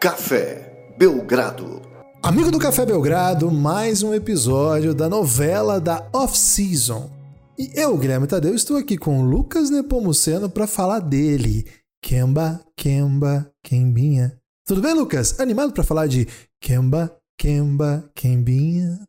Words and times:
Café 0.00 0.94
Belgrado. 0.96 1.82
Amigo 2.22 2.50
do 2.50 2.58
Café 2.58 2.86
Belgrado, 2.86 3.50
mais 3.50 4.02
um 4.02 4.14
episódio 4.14 4.94
da 4.94 5.10
novela 5.10 5.78
da 5.78 6.08
Off-Season. 6.10 7.10
E 7.58 7.70
eu, 7.78 7.98
Guilherme 7.98 8.26
Tadeu, 8.26 8.54
estou 8.54 8.78
aqui 8.78 8.96
com 8.96 9.22
Lucas 9.22 9.68
Nepomuceno 9.68 10.48
para 10.48 10.66
falar 10.66 11.00
dele. 11.00 11.66
Kemba, 12.02 12.64
Kemba, 12.74 13.52
Kembinha. 13.62 14.38
Tudo 14.66 14.80
bem, 14.80 14.94
Lucas? 14.94 15.38
Animado 15.38 15.74
para 15.74 15.84
falar 15.84 16.06
de 16.06 16.26
Kemba, 16.58 17.14
Kemba, 17.36 18.10
Kembinha? 18.14 19.06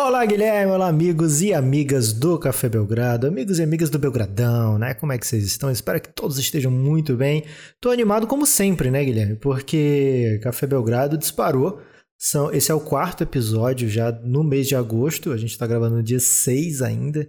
Olá, 0.00 0.24
Guilherme, 0.24 0.72
olá, 0.72 0.86
amigos 0.86 1.42
e 1.42 1.52
amigas 1.52 2.12
do 2.12 2.38
Café 2.38 2.68
Belgrado, 2.68 3.26
amigos 3.26 3.58
e 3.58 3.64
amigas 3.64 3.90
do 3.90 3.98
Belgradão, 3.98 4.78
né? 4.78 4.94
Como 4.94 5.12
é 5.12 5.18
que 5.18 5.26
vocês 5.26 5.42
estão? 5.44 5.72
Espero 5.72 6.00
que 6.00 6.08
todos 6.08 6.38
estejam 6.38 6.70
muito 6.70 7.16
bem. 7.16 7.44
Tô 7.80 7.90
animado 7.90 8.24
como 8.24 8.46
sempre, 8.46 8.92
né, 8.92 9.04
Guilherme? 9.04 9.34
Porque 9.34 10.38
Café 10.40 10.68
Belgrado 10.68 11.18
disparou. 11.18 11.82
São, 12.16 12.52
esse 12.52 12.70
é 12.70 12.74
o 12.74 12.80
quarto 12.80 13.24
episódio 13.24 13.88
já 13.88 14.12
no 14.12 14.44
mês 14.44 14.68
de 14.68 14.76
agosto. 14.76 15.32
A 15.32 15.36
gente 15.36 15.58
tá 15.58 15.66
gravando 15.66 15.96
no 15.96 16.02
dia 16.02 16.20
6 16.20 16.80
ainda. 16.80 17.28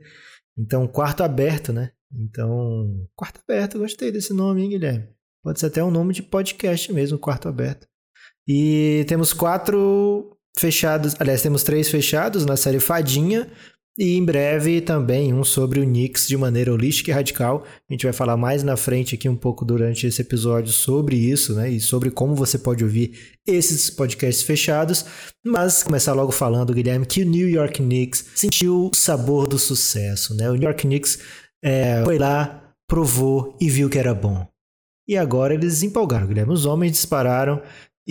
Então, 0.55 0.87
quarto 0.87 1.23
aberto, 1.23 1.73
né? 1.73 1.89
Então, 2.13 3.03
quarto 3.15 3.41
aberto, 3.41 3.79
gostei 3.79 4.11
desse 4.11 4.31
nome, 4.31 4.61
hein, 4.61 4.69
Guilherme? 4.69 5.09
Pode 5.43 5.59
ser 5.59 5.65
até 5.65 5.83
um 5.83 5.91
nome 5.91 6.13
de 6.13 6.21
podcast 6.21 6.93
mesmo, 6.93 7.17
quarto 7.17 7.49
aberto. 7.49 7.87
E 8.47 9.05
temos 9.07 9.33
quatro 9.33 10.38
fechados. 10.59 11.15
Aliás, 11.19 11.41
temos 11.41 11.63
três 11.63 11.89
fechados 11.89 12.45
na 12.45 12.57
série 12.57 12.79
Fadinha. 12.79 13.47
E 14.01 14.15
em 14.15 14.23
breve 14.23 14.79
também 14.79 15.33
um 15.33 15.43
sobre 15.43 15.81
o 15.81 15.83
Knicks 15.83 16.25
de 16.25 16.37
maneira 16.37 16.71
holística 16.71 17.11
e 17.11 17.13
radical. 17.13 17.65
A 17.89 17.93
gente 17.93 18.05
vai 18.05 18.13
falar 18.13 18.37
mais 18.37 18.63
na 18.63 18.77
frente 18.77 19.13
aqui 19.13 19.27
um 19.27 19.35
pouco 19.35 19.65
durante 19.65 20.07
esse 20.07 20.21
episódio 20.21 20.71
sobre 20.71 21.17
isso, 21.17 21.53
né? 21.53 21.69
E 21.69 21.81
sobre 21.81 22.09
como 22.09 22.33
você 22.33 22.57
pode 22.57 22.81
ouvir 22.81 23.11
esses 23.45 23.89
podcasts 23.89 24.41
fechados. 24.41 25.05
Mas 25.45 25.83
começar 25.83 26.13
logo 26.13 26.31
falando, 26.31 26.73
Guilherme, 26.73 27.05
que 27.05 27.23
o 27.23 27.25
New 27.25 27.49
York 27.49 27.83
Knicks 27.83 28.25
sentiu 28.35 28.89
o 28.89 28.95
sabor 28.95 29.47
do 29.47 29.59
sucesso, 29.59 30.33
né? 30.33 30.49
O 30.49 30.53
New 30.53 30.63
York 30.63 30.87
Knicks 30.87 31.19
é, 31.61 32.01
foi 32.05 32.17
lá, 32.17 32.73
provou 32.87 33.57
e 33.59 33.69
viu 33.69 33.89
que 33.89 33.99
era 33.99 34.13
bom. 34.13 34.47
E 35.09 35.17
agora 35.17 35.53
eles 35.53 35.83
empolgaram, 35.83 36.27
Guilherme. 36.27 36.53
Os 36.53 36.65
homens 36.65 36.93
dispararam 36.93 37.61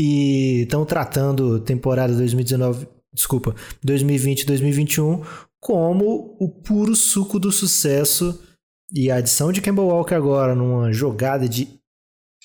e 0.01 0.63
estão 0.63 0.85
tratando 0.85 1.59
temporada 1.59 2.15
2019, 2.15 2.87
desculpa, 3.13 3.53
2020-2021 3.85 5.27
como 5.61 6.37
o 6.39 6.49
puro 6.49 6.95
suco 6.95 7.37
do 7.41 7.51
sucesso 7.51 8.41
e 8.93 9.11
a 9.11 9.17
adição 9.17 9.51
de 9.51 9.61
Campbell 9.61 9.87
Walker 9.87 10.15
agora 10.15 10.55
numa 10.55 10.93
jogada 10.93 11.49
de 11.49 11.69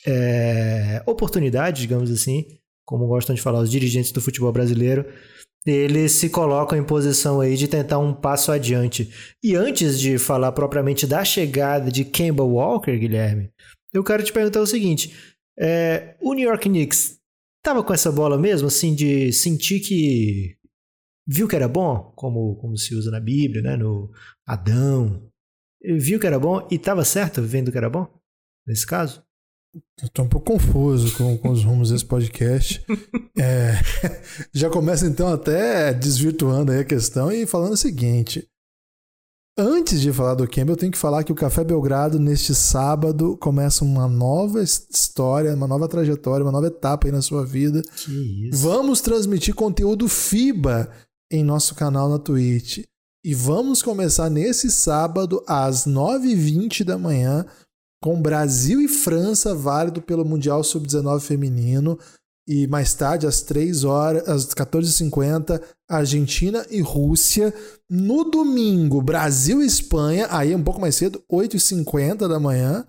é, 0.07 1.03
oportunidade, 1.05 1.81
digamos 1.81 2.09
assim, 2.09 2.43
como 2.83 3.05
gostam 3.05 3.35
de 3.35 3.41
falar 3.41 3.59
os 3.59 3.69
dirigentes 3.69 4.11
do 4.11 4.19
futebol 4.19 4.51
brasileiro, 4.51 5.05
eles 5.63 6.13
se 6.13 6.29
colocam 6.29 6.75
em 6.75 6.83
posição 6.83 7.39
aí 7.39 7.55
de 7.55 7.67
tentar 7.67 7.99
um 7.99 8.15
passo 8.15 8.51
adiante. 8.51 9.13
E 9.43 9.55
antes 9.55 9.99
de 9.99 10.17
falar 10.17 10.51
propriamente 10.53 11.05
da 11.05 11.23
chegada 11.23 11.91
de 11.91 12.03
Campbell 12.03 12.49
Walker, 12.49 12.97
Guilherme, 12.97 13.51
eu 13.93 14.03
quero 14.03 14.23
te 14.23 14.33
perguntar 14.33 14.59
o 14.59 14.67
seguinte: 14.67 15.13
é, 15.57 16.15
o 16.19 16.33
New 16.33 16.49
York 16.49 16.67
Knicks 16.67 17.21
Tava 17.63 17.81
com 17.81 17.93
essa 17.93 18.11
bola 18.11 18.37
mesmo, 18.37 18.67
assim, 18.67 18.93
de 18.93 19.31
sentir 19.31 19.79
que 19.79 20.57
viu 21.25 21.47
que 21.47 21.55
era 21.55 21.67
bom, 21.67 22.11
como, 22.15 22.57
como 22.57 22.77
se 22.77 22.93
usa 22.93 23.09
na 23.09 23.21
Bíblia, 23.21 23.61
né? 23.61 23.77
No 23.77 24.11
Adão. 24.45 25.31
Viu 25.81 26.19
que 26.19 26.27
era 26.27 26.37
bom 26.37 26.67
e 26.69 26.75
estava 26.75 27.05
certo 27.05 27.41
vendo 27.41 27.71
que 27.71 27.77
era 27.77 27.89
bom? 27.89 28.07
Nesse 28.67 28.85
caso? 28.85 29.23
Eu 30.01 30.09
tô 30.09 30.23
um 30.23 30.29
pouco 30.29 30.53
confuso 30.53 31.17
com, 31.17 31.37
com 31.37 31.49
os 31.49 31.63
rumos 31.63 31.89
desse 31.89 32.05
podcast. 32.05 32.85
é, 33.39 33.73
já 34.53 34.69
começa 34.69 35.07
então 35.07 35.29
até 35.29 35.93
desvirtuando 35.93 36.71
aí 36.71 36.79
a 36.79 36.85
questão 36.85 37.31
e 37.31 37.47
falando 37.47 37.73
o 37.73 37.77
seguinte: 37.77 38.47
Antes 39.55 40.01
de 40.01 40.11
falar 40.11 40.33
do 40.33 40.47
Campbell, 40.47 40.73
eu 40.73 40.77
tenho 40.77 40.91
que 40.91 40.97
falar 40.97 41.23
que 41.23 41.31
o 41.31 41.35
Café 41.35 41.63
Belgrado, 41.63 42.17
neste 42.19 42.55
sábado, 42.55 43.37
começa 43.37 43.85
uma 43.85 44.07
nova 44.07 44.63
história, 44.63 45.53
uma 45.53 45.67
nova 45.67 45.87
trajetória, 45.87 46.43
uma 46.43 46.51
nova 46.51 46.67
etapa 46.67 47.07
aí 47.07 47.11
na 47.11 47.21
sua 47.21 47.45
vida. 47.45 47.83
Que 47.83 48.49
isso. 48.49 48.57
Vamos 48.57 48.99
transmitir 48.99 49.53
conteúdo 49.53 50.07
FIBA 50.07 50.89
em 51.31 51.43
nosso 51.43 51.75
canal 51.75 52.09
na 52.09 52.17
Twitch. 52.17 52.79
E 53.23 53.35
vamos 53.35 53.83
começar 53.83 54.27
nesse 54.27 54.71
sábado, 54.71 55.43
às 55.47 55.85
9h20 55.85 56.83
da 56.83 56.97
manhã, 56.97 57.45
com 58.01 58.19
Brasil 58.19 58.81
e 58.81 58.87
França, 58.87 59.53
válido 59.53 60.01
pelo 60.01 60.25
Mundial 60.25 60.63
Sub-19 60.63 61.19
Feminino. 61.21 61.99
E 62.47 62.67
mais 62.67 62.93
tarde, 62.93 63.25
às 63.25 63.41
3 63.41 63.85
horas, 63.85 64.27
às 64.27 64.45
14h50, 64.47 65.61
Argentina 65.89 66.65
e 66.69 66.81
Rússia. 66.81 67.53
No 67.89 68.25
domingo, 68.25 69.01
Brasil 69.01 69.61
e 69.61 69.65
Espanha, 69.65 70.27
aí 70.29 70.51
é 70.51 70.57
um 70.57 70.63
pouco 70.63 70.81
mais 70.81 70.95
cedo, 70.95 71.23
8h50 71.31 72.27
da 72.27 72.39
manhã. 72.39 72.85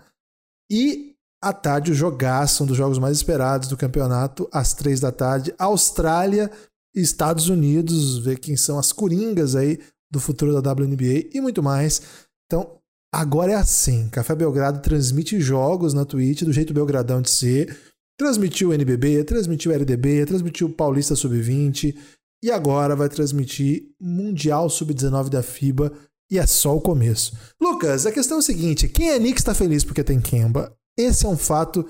E 0.70 1.14
à 1.40 1.52
tarde, 1.52 1.92
o 1.92 1.94
jogaço, 1.94 2.64
um 2.64 2.66
dos 2.66 2.76
jogos 2.76 2.98
mais 2.98 3.16
esperados 3.16 3.68
do 3.68 3.76
campeonato, 3.76 4.48
às 4.52 4.72
3 4.72 4.98
da 4.98 5.12
tarde, 5.12 5.54
Austrália 5.58 6.50
e 6.94 7.00
Estados 7.00 7.48
Unidos, 7.48 8.18
ver 8.18 8.38
quem 8.38 8.56
são 8.56 8.78
as 8.78 8.92
coringas 8.92 9.54
aí 9.54 9.78
do 10.10 10.18
futuro 10.18 10.60
da 10.60 10.72
WNBA 10.72 11.28
e 11.32 11.40
muito 11.40 11.62
mais. 11.62 12.02
Então, 12.46 12.78
agora 13.12 13.52
é 13.52 13.56
assim: 13.56 14.08
Café 14.08 14.34
Belgrado 14.34 14.80
transmite 14.80 15.40
jogos 15.40 15.92
na 15.92 16.04
Twitch 16.04 16.42
do 16.42 16.52
jeito 16.52 16.74
Belgradão 16.74 17.20
de 17.20 17.30
ser 17.30 17.93
Transmitiu 18.18 18.68
o 18.68 18.72
NBB, 18.72 19.24
transmitiu 19.24 19.72
o 19.72 19.74
LDB, 19.74 20.24
transmitiu 20.26 20.68
o 20.68 20.72
Paulista 20.72 21.16
Sub-20 21.16 21.96
e 22.44 22.50
agora 22.50 22.94
vai 22.94 23.08
transmitir 23.08 23.88
Mundial 24.00 24.70
Sub-19 24.70 25.28
da 25.28 25.42
FIBA 25.42 25.92
e 26.30 26.38
é 26.38 26.46
só 26.46 26.76
o 26.76 26.80
começo. 26.80 27.36
Lucas, 27.60 28.06
a 28.06 28.12
questão 28.12 28.36
é 28.36 28.40
a 28.40 28.42
seguinte: 28.42 28.88
quem 28.88 29.10
é 29.10 29.18
Nick 29.18 29.38
está 29.38 29.54
feliz 29.54 29.84
porque 29.84 30.04
tem 30.04 30.20
Kemba? 30.20 30.72
Esse 30.96 31.26
é 31.26 31.28
um 31.28 31.36
fato 31.36 31.86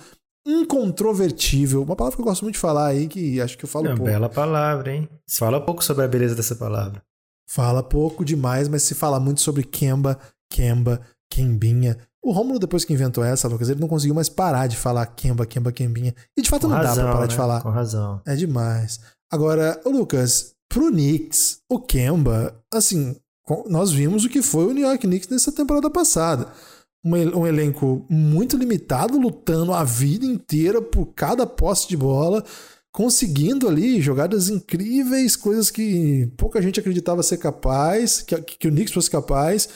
incontrovertível. 0.46 1.82
Uma 1.82 1.96
palavra 1.96 2.16
que 2.16 2.22
eu 2.22 2.26
gosto 2.26 2.42
muito 2.42 2.54
de 2.54 2.60
falar 2.60 2.86
aí, 2.86 3.08
que 3.08 3.40
acho 3.40 3.56
que 3.58 3.64
eu 3.64 3.68
falo 3.68 3.86
é 3.86 3.90
uma 3.90 3.96
pouco. 3.96 4.10
bela 4.10 4.28
palavra, 4.28 4.92
hein? 4.94 5.08
Fala 5.28 5.60
pouco 5.60 5.84
sobre 5.84 6.04
a 6.04 6.08
beleza 6.08 6.34
dessa 6.34 6.54
palavra. 6.56 7.02
Fala 7.48 7.82
pouco 7.82 8.24
demais, 8.24 8.68
mas 8.68 8.82
se 8.82 8.94
fala 8.94 9.20
muito 9.20 9.40
sobre 9.40 9.62
Kemba, 9.62 10.18
Kemba, 10.50 11.00
Kembinha. 11.30 11.98
O 12.24 12.32
Romulo, 12.32 12.58
depois 12.58 12.86
que 12.86 12.92
inventou 12.94 13.22
essa, 13.22 13.46
Lucas, 13.46 13.68
ele 13.68 13.80
não 13.80 13.86
conseguiu 13.86 14.14
mais 14.14 14.30
parar 14.30 14.66
de 14.66 14.78
falar 14.78 15.04
Kemba, 15.04 15.44
Kemba, 15.44 15.70
Kembinha. 15.70 16.14
E 16.34 16.40
de 16.40 16.48
fato 16.48 16.62
Com 16.62 16.68
não 16.68 16.76
razão, 16.76 16.96
dá 16.96 17.02
pra 17.02 17.12
parar 17.12 17.20
né? 17.20 17.28
de 17.28 17.36
falar. 17.36 17.60
Com 17.60 17.68
razão. 17.68 18.22
É 18.26 18.34
demais. 18.34 18.98
Agora, 19.30 19.78
Lucas, 19.84 20.54
pro 20.66 20.90
Knicks, 20.90 21.58
o 21.68 21.78
Kemba, 21.78 22.58
assim, 22.72 23.14
nós 23.68 23.92
vimos 23.92 24.24
o 24.24 24.28
que 24.30 24.40
foi 24.40 24.64
o 24.64 24.72
New 24.72 24.86
York 24.86 25.06
Knicks 25.06 25.28
nessa 25.28 25.52
temporada 25.52 25.90
passada. 25.90 26.48
Um, 27.04 27.40
um 27.40 27.46
elenco 27.46 28.06
muito 28.08 28.56
limitado, 28.56 29.18
lutando 29.18 29.74
a 29.74 29.84
vida 29.84 30.24
inteira 30.24 30.80
por 30.80 31.06
cada 31.14 31.46
posse 31.46 31.86
de 31.86 31.96
bola, 31.96 32.42
conseguindo 32.90 33.68
ali 33.68 34.00
jogadas 34.00 34.48
incríveis, 34.48 35.36
coisas 35.36 35.70
que 35.70 36.32
pouca 36.38 36.62
gente 36.62 36.80
acreditava 36.80 37.22
ser 37.22 37.36
capaz, 37.36 38.22
que, 38.22 38.40
que 38.40 38.68
o 38.68 38.70
Knicks 38.70 38.94
fosse 38.94 39.10
capaz. 39.10 39.68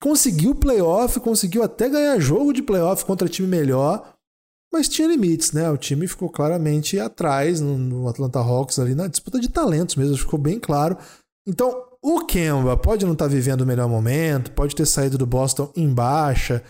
Conseguiu 0.00 0.54
playoff, 0.54 1.18
conseguiu 1.20 1.62
até 1.62 1.88
ganhar 1.88 2.18
jogo 2.20 2.52
de 2.52 2.62
playoff 2.62 3.04
contra 3.04 3.28
time 3.28 3.48
melhor. 3.48 4.14
Mas 4.72 4.88
tinha 4.88 5.08
limites, 5.08 5.52
né? 5.52 5.70
O 5.70 5.78
time 5.78 6.06
ficou 6.06 6.28
claramente 6.28 6.98
atrás 7.00 7.60
no, 7.60 8.06
Atlanta 8.06 8.38
Hawks 8.38 8.78
ali 8.78 8.94
na 8.94 9.06
disputa 9.06 9.40
de 9.40 9.48
talentos 9.48 9.96
mesmo, 9.96 10.16
ficou 10.16 10.38
bem 10.38 10.60
claro. 10.60 10.96
Então, 11.46 11.84
o 12.02 12.24
Kemba 12.26 12.76
pode 12.76 13.04
não 13.04 13.14
estar 13.14 13.26
vivendo 13.26 13.62
o 13.62 13.66
melhor 13.66 13.88
momento, 13.88 14.52
pode 14.52 14.76
ter 14.76 14.86
saído 14.86 15.16
do 15.16 15.26
Boston 15.26 15.72
em 15.74 15.88
baixa. 15.92 16.62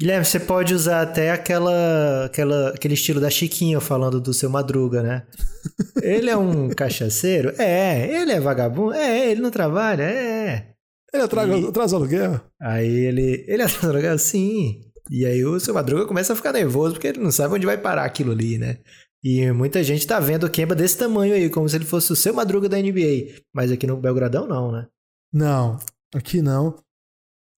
Guilherme, 0.00 0.24
você 0.24 0.40
pode 0.40 0.74
usar 0.74 1.02
até 1.02 1.30
aquela, 1.30 2.24
aquela, 2.24 2.70
aquele 2.70 2.94
estilo 2.94 3.20
da 3.20 3.30
Chiquinha 3.30 3.78
falando 3.78 4.20
do 4.20 4.32
seu 4.32 4.48
Madruga, 4.48 5.02
né? 5.02 5.22
Ele 6.02 6.30
é 6.30 6.36
um 6.36 6.70
cachaceiro? 6.70 7.54
É. 7.58 8.08
Ele 8.08 8.32
é 8.32 8.40
vagabundo? 8.40 8.94
É. 8.94 9.30
Ele 9.30 9.42
não 9.42 9.50
trabalha? 9.50 10.02
É. 10.02 10.71
Ele 11.12 11.22
atrasa, 11.22 11.56
E- 11.58 11.66
atrasa 11.66 11.96
aluguel. 11.96 12.40
Aí 12.60 12.88
ele. 12.88 13.44
Ele 13.46 13.62
é 13.62 13.66
droga? 13.66 14.16
Sim. 14.18 14.80
E 15.10 15.26
aí 15.26 15.44
o 15.44 15.58
seu 15.60 15.74
Madruga 15.74 16.06
começa 16.06 16.32
a 16.32 16.36
ficar 16.36 16.52
nervoso 16.52 16.94
porque 16.94 17.08
ele 17.08 17.20
não 17.20 17.30
sabe 17.32 17.54
onde 17.54 17.66
vai 17.66 17.76
parar 17.76 18.04
aquilo 18.04 18.32
ali, 18.32 18.56
né? 18.56 18.78
E 19.22 19.50
muita 19.52 19.82
gente 19.82 20.06
tá 20.06 20.18
vendo 20.18 20.44
o 20.44 20.50
Kemba 20.50 20.74
desse 20.74 20.96
tamanho 20.96 21.34
aí, 21.34 21.50
como 21.50 21.68
se 21.68 21.76
ele 21.76 21.84
fosse 21.84 22.12
o 22.12 22.16
seu 22.16 22.32
Madruga 22.32 22.68
da 22.68 22.78
NBA. 22.78 23.34
Mas 23.54 23.70
aqui 23.70 23.86
no 23.86 23.96
Belgradão, 23.96 24.46
não, 24.48 24.72
né? 24.72 24.86
Não, 25.32 25.78
aqui 26.14 26.40
não. 26.40 26.76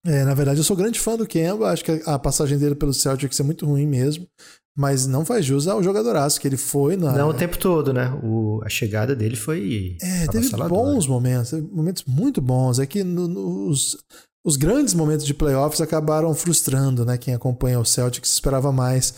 É, 0.05 0.23
na 0.23 0.33
verdade, 0.33 0.59
eu 0.59 0.63
sou 0.63 0.75
grande 0.75 0.99
fã 0.99 1.15
do 1.17 1.25
Kemba. 1.25 1.69
Acho 1.71 1.83
que 1.83 2.01
a 2.05 2.19
passagem 2.19 2.57
dele 2.57 2.75
pelo 2.75 2.93
Celtics 2.93 3.39
é 3.39 3.43
muito 3.43 3.65
ruim 3.65 3.87
mesmo. 3.87 4.27
Mas 4.77 5.07
não 5.07 5.23
faz 5.23 5.45
jus 5.45 5.67
ao 5.69 5.81
jogadoraço 5.81 6.39
que 6.39 6.47
ele 6.47 6.57
foi 6.57 6.97
na. 6.97 7.13
Não 7.13 7.29
o 7.29 7.33
tempo 7.33 7.57
todo, 7.57 7.93
né? 7.93 8.09
O, 8.21 8.59
a 8.63 8.67
chegada 8.69 9.15
dele 9.15 9.37
foi. 9.37 9.95
É, 10.01 10.27
teve 10.27 10.49
bons 10.67 11.07
momentos, 11.07 11.49
teve 11.51 11.67
momentos 11.71 12.03
muito 12.05 12.41
bons. 12.41 12.77
É 12.79 12.85
que 12.85 13.01
no- 13.01 13.25
no- 13.27 13.69
os, 13.69 13.97
os 14.43 14.57
grandes 14.57 14.93
momentos 14.93 15.25
de 15.25 15.33
playoffs 15.33 15.79
acabaram 15.79 16.33
frustrando, 16.35 17.05
né? 17.05 17.17
Quem 17.17 17.33
acompanha 17.33 17.79
o 17.79 17.85
Celtics 17.85 18.31
esperava 18.33 18.69
mais. 18.71 19.13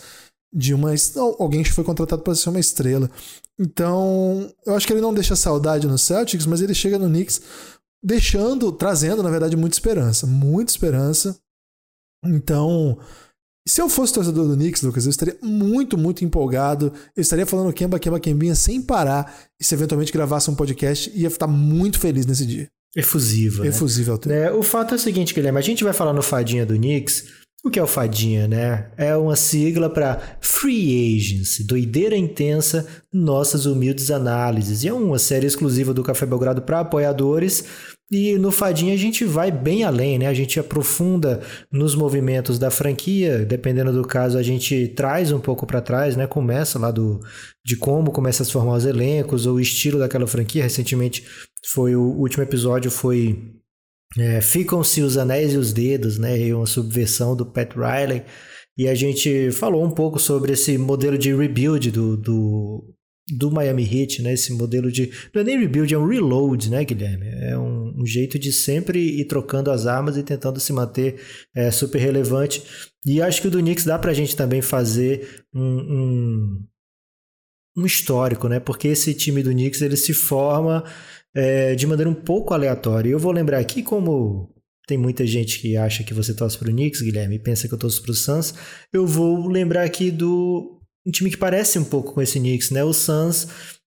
de 0.54 0.72
uma 0.72 0.94
alguém 1.40 1.62
que 1.64 1.72
foi 1.72 1.82
contratado 1.84 2.22
para 2.22 2.34
ser 2.36 2.48
uma 2.50 2.60
estrela. 2.60 3.10
Então, 3.58 4.48
eu 4.64 4.74
acho 4.76 4.86
que 4.86 4.92
ele 4.92 5.00
não 5.02 5.12
deixa 5.12 5.34
saudade 5.36 5.86
no 5.88 5.98
Celtics, 5.98 6.46
mas 6.46 6.62
ele 6.62 6.72
chega 6.72 6.98
no 6.98 7.08
Knicks 7.08 7.42
deixando, 8.02 8.70
trazendo, 8.72 9.22
na 9.22 9.30
verdade, 9.30 9.56
muita 9.56 9.76
esperança, 9.76 10.26
muita 10.26 10.70
esperança. 10.70 11.38
Então, 12.24 12.98
se 13.66 13.82
eu 13.82 13.88
fosse 13.88 14.12
torcedor 14.14 14.48
do 14.48 14.56
Knicks, 14.56 14.82
Lucas, 14.82 15.04
eu 15.04 15.10
estaria 15.10 15.36
muito, 15.42 15.98
muito 15.98 16.24
empolgado. 16.24 16.92
Eu 17.14 17.20
estaria 17.20 17.46
falando 17.46 17.72
Kemba, 17.72 17.98
Kemba, 17.98 18.18
Kembinha 18.18 18.54
sem 18.54 18.80
parar. 18.80 19.44
E 19.60 19.64
se 19.64 19.74
eventualmente 19.74 20.12
gravasse 20.12 20.50
um 20.50 20.54
podcast, 20.54 21.10
ia 21.14 21.28
estar 21.28 21.46
muito 21.46 21.98
feliz 21.98 22.24
nesse 22.24 22.46
dia. 22.46 22.68
Efusivo. 22.96 23.64
Efusivo 23.66 24.18
né? 24.26 24.46
é 24.46 24.52
o 24.52 24.62
fato 24.62 24.94
é 24.94 24.96
o 24.96 24.98
seguinte, 24.98 25.34
Guilherme, 25.34 25.58
a 25.58 25.62
gente 25.62 25.84
vai 25.84 25.92
falar 25.92 26.14
no 26.14 26.22
Fadinha 26.22 26.64
do 26.64 26.74
Knicks. 26.74 27.24
O 27.64 27.70
que 27.70 27.78
é 27.78 27.82
o 27.82 27.88
Fadinha, 27.88 28.46
né? 28.46 28.88
É 28.96 29.16
uma 29.16 29.34
sigla 29.34 29.90
para 29.90 30.38
Free 30.40 31.16
Agency, 31.16 31.64
doideira 31.64 32.16
intensa, 32.16 32.86
nossas 33.12 33.66
humildes 33.66 34.12
análises. 34.12 34.84
E 34.84 34.88
é 34.88 34.92
uma 34.92 35.18
série 35.18 35.46
exclusiva 35.46 35.92
do 35.92 36.04
Café 36.04 36.24
Belgrado 36.24 36.62
para 36.62 36.80
apoiadores. 36.80 37.64
E 38.10 38.38
no 38.38 38.52
Fadinha 38.52 38.94
a 38.94 38.96
gente 38.96 39.24
vai 39.24 39.50
bem 39.50 39.82
além, 39.82 40.18
né? 40.20 40.28
A 40.28 40.34
gente 40.34 40.58
aprofunda 40.58 41.40
nos 41.70 41.96
movimentos 41.96 42.60
da 42.60 42.70
franquia, 42.70 43.44
dependendo 43.44 43.92
do 43.92 44.06
caso, 44.06 44.38
a 44.38 44.42
gente 44.42 44.88
traz 44.96 45.32
um 45.32 45.40
pouco 45.40 45.66
para 45.66 45.82
trás, 45.82 46.16
né? 46.16 46.28
Começa 46.28 46.78
lá 46.78 46.92
do 46.92 47.20
de 47.64 47.76
como 47.76 48.12
começa 48.12 48.44
a 48.44 48.46
se 48.46 48.52
formar 48.52 48.76
os 48.76 48.86
elencos 48.86 49.46
ou 49.46 49.56
o 49.56 49.60
estilo 49.60 49.98
daquela 49.98 50.28
franquia. 50.28 50.62
Recentemente 50.62 51.24
foi 51.66 51.96
o 51.96 52.02
último 52.02 52.42
episódio 52.44 52.90
foi 52.90 53.57
é, 54.16 54.40
Ficam-se 54.40 55.02
os 55.02 55.16
anéis 55.16 55.52
e 55.52 55.56
os 55.56 55.72
dedos, 55.72 56.18
né? 56.18 56.38
E 56.38 56.54
uma 56.54 56.66
subversão 56.66 57.36
do 57.36 57.44
Pat 57.44 57.74
Riley. 57.74 58.22
E 58.76 58.86
a 58.88 58.94
gente 58.94 59.50
falou 59.50 59.84
um 59.84 59.90
pouco 59.90 60.18
sobre 60.18 60.52
esse 60.52 60.78
modelo 60.78 61.18
de 61.18 61.34
rebuild 61.34 61.90
do, 61.90 62.16
do 62.16 62.94
do 63.30 63.50
Miami 63.50 63.84
Heat, 63.84 64.22
né? 64.22 64.32
Esse 64.32 64.52
modelo 64.52 64.90
de. 64.90 65.10
Não 65.34 65.42
é 65.42 65.44
nem 65.44 65.58
rebuild, 65.58 65.92
é 65.92 65.98
um 65.98 66.06
reload, 66.06 66.70
né, 66.70 66.84
Guilherme? 66.84 67.26
É 67.26 67.58
um, 67.58 67.94
um 68.00 68.06
jeito 68.06 68.38
de 68.38 68.52
sempre 68.52 68.98
ir 68.98 69.26
trocando 69.26 69.70
as 69.70 69.86
armas 69.86 70.16
e 70.16 70.22
tentando 70.22 70.58
se 70.58 70.72
manter 70.72 71.20
é, 71.54 71.70
super 71.70 71.98
relevante. 71.98 72.62
E 73.04 73.20
acho 73.20 73.42
que 73.42 73.48
o 73.48 73.50
do 73.50 73.58
Knicks 73.58 73.84
dá 73.84 73.98
pra 73.98 74.14
gente 74.14 74.34
também 74.34 74.62
fazer 74.62 75.44
um, 75.54 75.62
um, 75.62 76.64
um 77.76 77.86
histórico, 77.86 78.48
né? 78.48 78.58
Porque 78.60 78.88
esse 78.88 79.12
time 79.12 79.42
do 79.42 79.50
Knicks 79.50 79.82
ele 79.82 79.96
se 79.96 80.14
forma 80.14 80.84
é, 81.38 81.76
de 81.76 81.86
maneira 81.86 82.10
um 82.10 82.14
pouco 82.14 82.52
aleatória. 82.52 83.08
Eu 83.08 83.18
vou 83.18 83.30
lembrar 83.30 83.58
aqui, 83.60 83.80
como 83.80 84.52
tem 84.88 84.98
muita 84.98 85.24
gente 85.24 85.60
que 85.60 85.76
acha 85.76 86.02
que 86.02 86.12
você 86.12 86.34
torce 86.34 86.58
pro 86.58 86.72
Knicks, 86.72 87.00
Guilherme, 87.00 87.36
e 87.36 87.38
pensa 87.38 87.68
que 87.68 87.74
eu 87.74 87.78
torço 87.78 88.02
pro 88.02 88.12
Suns, 88.12 88.54
eu 88.92 89.06
vou 89.06 89.46
lembrar 89.46 89.84
aqui 89.84 90.10
do 90.10 90.80
um 91.06 91.10
time 91.12 91.30
que 91.30 91.36
parece 91.36 91.78
um 91.78 91.84
pouco 91.84 92.12
com 92.14 92.20
esse 92.20 92.40
Knicks, 92.40 92.70
né? 92.70 92.82
O 92.82 92.92
Suns 92.92 93.46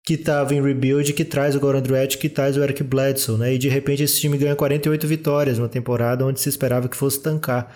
que 0.04 0.16
estava 0.16 0.56
em 0.56 0.62
rebuild, 0.62 1.14
que 1.14 1.26
traz 1.26 1.56
o 1.56 1.60
Goran 1.60 1.82
Dragic, 1.82 2.18
que 2.18 2.30
traz 2.30 2.58
o 2.58 2.64
Eric 2.64 2.84
Bledsoe, 2.84 3.38
né? 3.38 3.54
E 3.54 3.58
de 3.60 3.70
repente 3.70 4.04
esse 4.04 4.20
time 4.20 4.38
ganha 4.38 4.56
48 4.56 5.08
vitórias 5.08 5.60
numa 5.60 5.70
temporada 5.70 6.26
onde 6.26 6.40
se 6.40 6.50
esperava 6.50 6.90
que 6.90 6.98
fosse 6.98 7.22
tancar. 7.22 7.76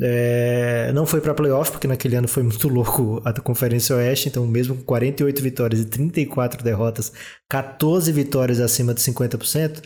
É, 0.00 0.92
não 0.92 1.04
foi 1.04 1.20
para 1.20 1.34
playoff, 1.34 1.72
porque 1.72 1.88
naquele 1.88 2.14
ano 2.16 2.28
foi 2.28 2.42
muito 2.42 2.68
louco 2.68 3.20
a 3.24 3.32
Conferência 3.40 3.96
Oeste, 3.96 4.28
então 4.28 4.46
mesmo 4.46 4.76
com 4.76 4.82
48 4.84 5.42
vitórias 5.42 5.80
e 5.80 5.84
34 5.86 6.62
derrotas, 6.62 7.12
14 7.48 8.12
vitórias 8.12 8.60
acima 8.60 8.94
de 8.94 9.00
50%, 9.00 9.82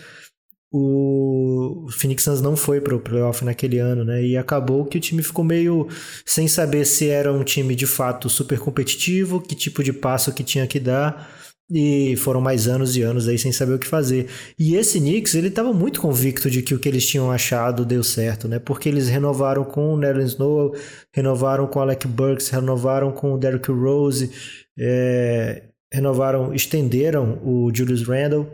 o 0.76 1.86
Phoenix 1.88 2.24
Suns 2.24 2.40
não 2.40 2.56
foi 2.56 2.80
para 2.80 2.96
o 2.96 3.00
playoff 3.00 3.44
naquele 3.44 3.78
ano, 3.78 4.04
né? 4.04 4.24
E 4.24 4.36
acabou 4.36 4.84
que 4.84 4.98
o 4.98 5.00
time 5.00 5.22
ficou 5.22 5.44
meio 5.44 5.86
sem 6.26 6.48
saber 6.48 6.84
se 6.84 7.08
era 7.08 7.32
um 7.32 7.44
time 7.44 7.76
de 7.76 7.86
fato 7.86 8.28
super 8.28 8.58
competitivo, 8.58 9.40
que 9.40 9.54
tipo 9.54 9.84
de 9.84 9.92
passo 9.92 10.34
que 10.34 10.42
tinha 10.42 10.66
que 10.66 10.80
dar. 10.80 11.30
E 11.70 12.14
foram 12.16 12.40
mais 12.42 12.68
anos 12.68 12.94
e 12.94 13.02
anos 13.02 13.26
aí 13.26 13.38
sem 13.38 13.50
saber 13.50 13.74
o 13.74 13.78
que 13.78 13.86
fazer. 13.86 14.28
E 14.58 14.76
esse 14.76 15.00
Knicks, 15.00 15.34
ele 15.34 15.48
estava 15.48 15.72
muito 15.72 16.00
convicto 16.00 16.50
de 16.50 16.60
que 16.60 16.74
o 16.74 16.78
que 16.78 16.88
eles 16.88 17.06
tinham 17.06 17.30
achado 17.30 17.86
deu 17.86 18.04
certo, 18.04 18.46
né? 18.46 18.58
Porque 18.58 18.88
eles 18.88 19.08
renovaram 19.08 19.64
com 19.64 19.94
o 19.94 19.96
Nerlens 19.96 20.32
Snow, 20.32 20.76
renovaram 21.12 21.66
com 21.66 21.78
o 21.78 21.82
Alec 21.82 22.06
Burks, 22.06 22.50
renovaram 22.50 23.12
com 23.12 23.32
o 23.32 23.38
Derrick 23.38 23.70
Rose, 23.70 24.30
é, 24.78 25.62
renovaram, 25.92 26.54
estenderam 26.54 27.40
o 27.42 27.70
Julius 27.74 28.02
Randle 28.02 28.46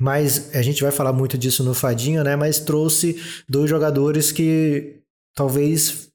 mas 0.00 0.54
a 0.54 0.62
gente 0.62 0.82
vai 0.82 0.90
falar 0.90 1.12
muito 1.12 1.38
disso 1.38 1.62
no 1.62 1.74
Fadinho, 1.74 2.24
né? 2.24 2.34
Mas 2.34 2.58
trouxe 2.58 3.16
dois 3.48 3.70
jogadores 3.70 4.32
que 4.32 5.00
talvez 5.34 6.10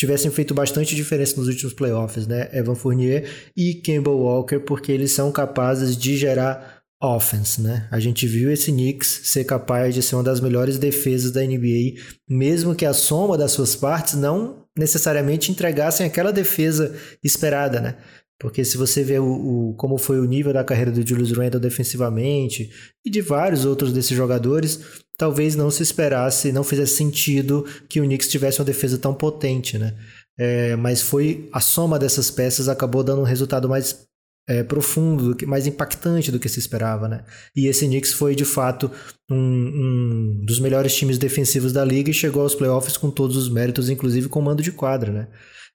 tivessem 0.00 0.30
feito 0.30 0.54
bastante 0.54 0.96
diferença 0.96 1.36
nos 1.36 1.46
últimos 1.46 1.74
playoffs, 1.74 2.26
né? 2.26 2.48
Evan 2.54 2.74
Fournier 2.74 3.28
e 3.54 3.74
Campbell 3.74 4.16
Walker, 4.16 4.58
porque 4.60 4.90
eles 4.90 5.12
são 5.12 5.30
capazes 5.30 5.94
de 5.94 6.16
gerar 6.16 6.80
offense, 7.02 7.60
né? 7.60 7.86
A 7.90 8.00
gente 8.00 8.26
viu 8.26 8.50
esse 8.50 8.72
Knicks 8.72 9.20
ser 9.24 9.44
capaz 9.44 9.94
de 9.94 10.02
ser 10.02 10.14
uma 10.14 10.24
das 10.24 10.40
melhores 10.40 10.78
defesas 10.78 11.30
da 11.30 11.42
NBA, 11.42 12.00
mesmo 12.26 12.74
que 12.74 12.86
a 12.86 12.94
soma 12.94 13.36
das 13.36 13.52
suas 13.52 13.76
partes 13.76 14.14
não 14.14 14.64
necessariamente 14.76 15.52
entregassem 15.52 16.06
aquela 16.06 16.32
defesa 16.32 16.96
esperada, 17.22 17.78
né? 17.78 17.96
Porque 18.40 18.64
se 18.64 18.78
você 18.78 19.04
vê 19.04 19.18
o, 19.18 19.26
o, 19.70 19.74
como 19.74 19.98
foi 19.98 20.18
o 20.18 20.24
nível 20.24 20.50
da 20.50 20.64
carreira 20.64 20.90
do 20.90 21.06
Julius 21.06 21.30
Randle 21.30 21.60
defensivamente 21.60 22.70
e 23.04 23.10
de 23.10 23.20
vários 23.20 23.66
outros 23.66 23.92
desses 23.92 24.16
jogadores, 24.16 24.80
talvez 25.18 25.54
não 25.54 25.70
se 25.70 25.82
esperasse, 25.82 26.50
não 26.50 26.64
fizesse 26.64 26.96
sentido 26.96 27.66
que 27.86 28.00
o 28.00 28.04
Knicks 28.04 28.28
tivesse 28.28 28.58
uma 28.58 28.64
defesa 28.64 28.96
tão 28.96 29.12
potente, 29.12 29.76
né? 29.76 29.94
É, 30.38 30.74
mas 30.74 31.02
foi 31.02 31.50
a 31.52 31.60
soma 31.60 31.98
dessas 31.98 32.30
peças 32.30 32.66
acabou 32.66 33.04
dando 33.04 33.20
um 33.20 33.24
resultado 33.24 33.68
mais 33.68 34.06
é, 34.48 34.62
profundo, 34.62 35.36
mais 35.46 35.66
impactante 35.66 36.32
do 36.32 36.40
que 36.40 36.48
se 36.48 36.58
esperava, 36.58 37.06
né? 37.06 37.22
E 37.54 37.66
esse 37.66 37.86
Knicks 37.86 38.14
foi 38.14 38.34
de 38.34 38.46
fato 38.46 38.90
um, 39.30 39.36
um, 39.36 40.44
dos 40.46 40.58
melhores 40.58 40.96
times 40.96 41.18
defensivos 41.18 41.74
da 41.74 41.84
liga 41.84 42.10
e 42.10 42.14
chegou 42.14 42.40
aos 42.40 42.54
playoffs 42.54 42.96
com 42.96 43.10
todos 43.10 43.36
os 43.36 43.50
méritos, 43.50 43.90
inclusive 43.90 44.30
com 44.30 44.40
mando 44.40 44.62
de 44.62 44.72
quadra, 44.72 45.12
né? 45.12 45.28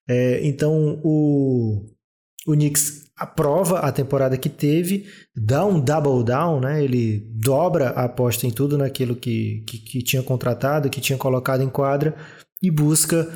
É, 0.09 0.45
então 0.47 0.99
o 1.03 1.94
o 2.45 2.53
Knicks 2.53 3.05
aprova 3.17 3.79
a 3.79 3.91
temporada 3.91 4.37
que 4.37 4.49
teve, 4.49 5.05
dá 5.35 5.65
um 5.65 5.79
double 5.79 6.23
down, 6.23 6.59
né? 6.59 6.83
Ele 6.83 7.25
dobra 7.33 7.89
a 7.89 8.05
aposta 8.05 8.45
em 8.45 8.51
tudo 8.51 8.77
naquilo 8.77 9.15
que, 9.15 9.63
que, 9.65 9.77
que 9.77 10.01
tinha 10.03 10.21
contratado, 10.21 10.89
que 10.89 10.99
tinha 10.99 11.17
colocado 11.17 11.61
em 11.61 11.69
quadra 11.69 12.15
e 12.61 12.69
busca 12.69 13.27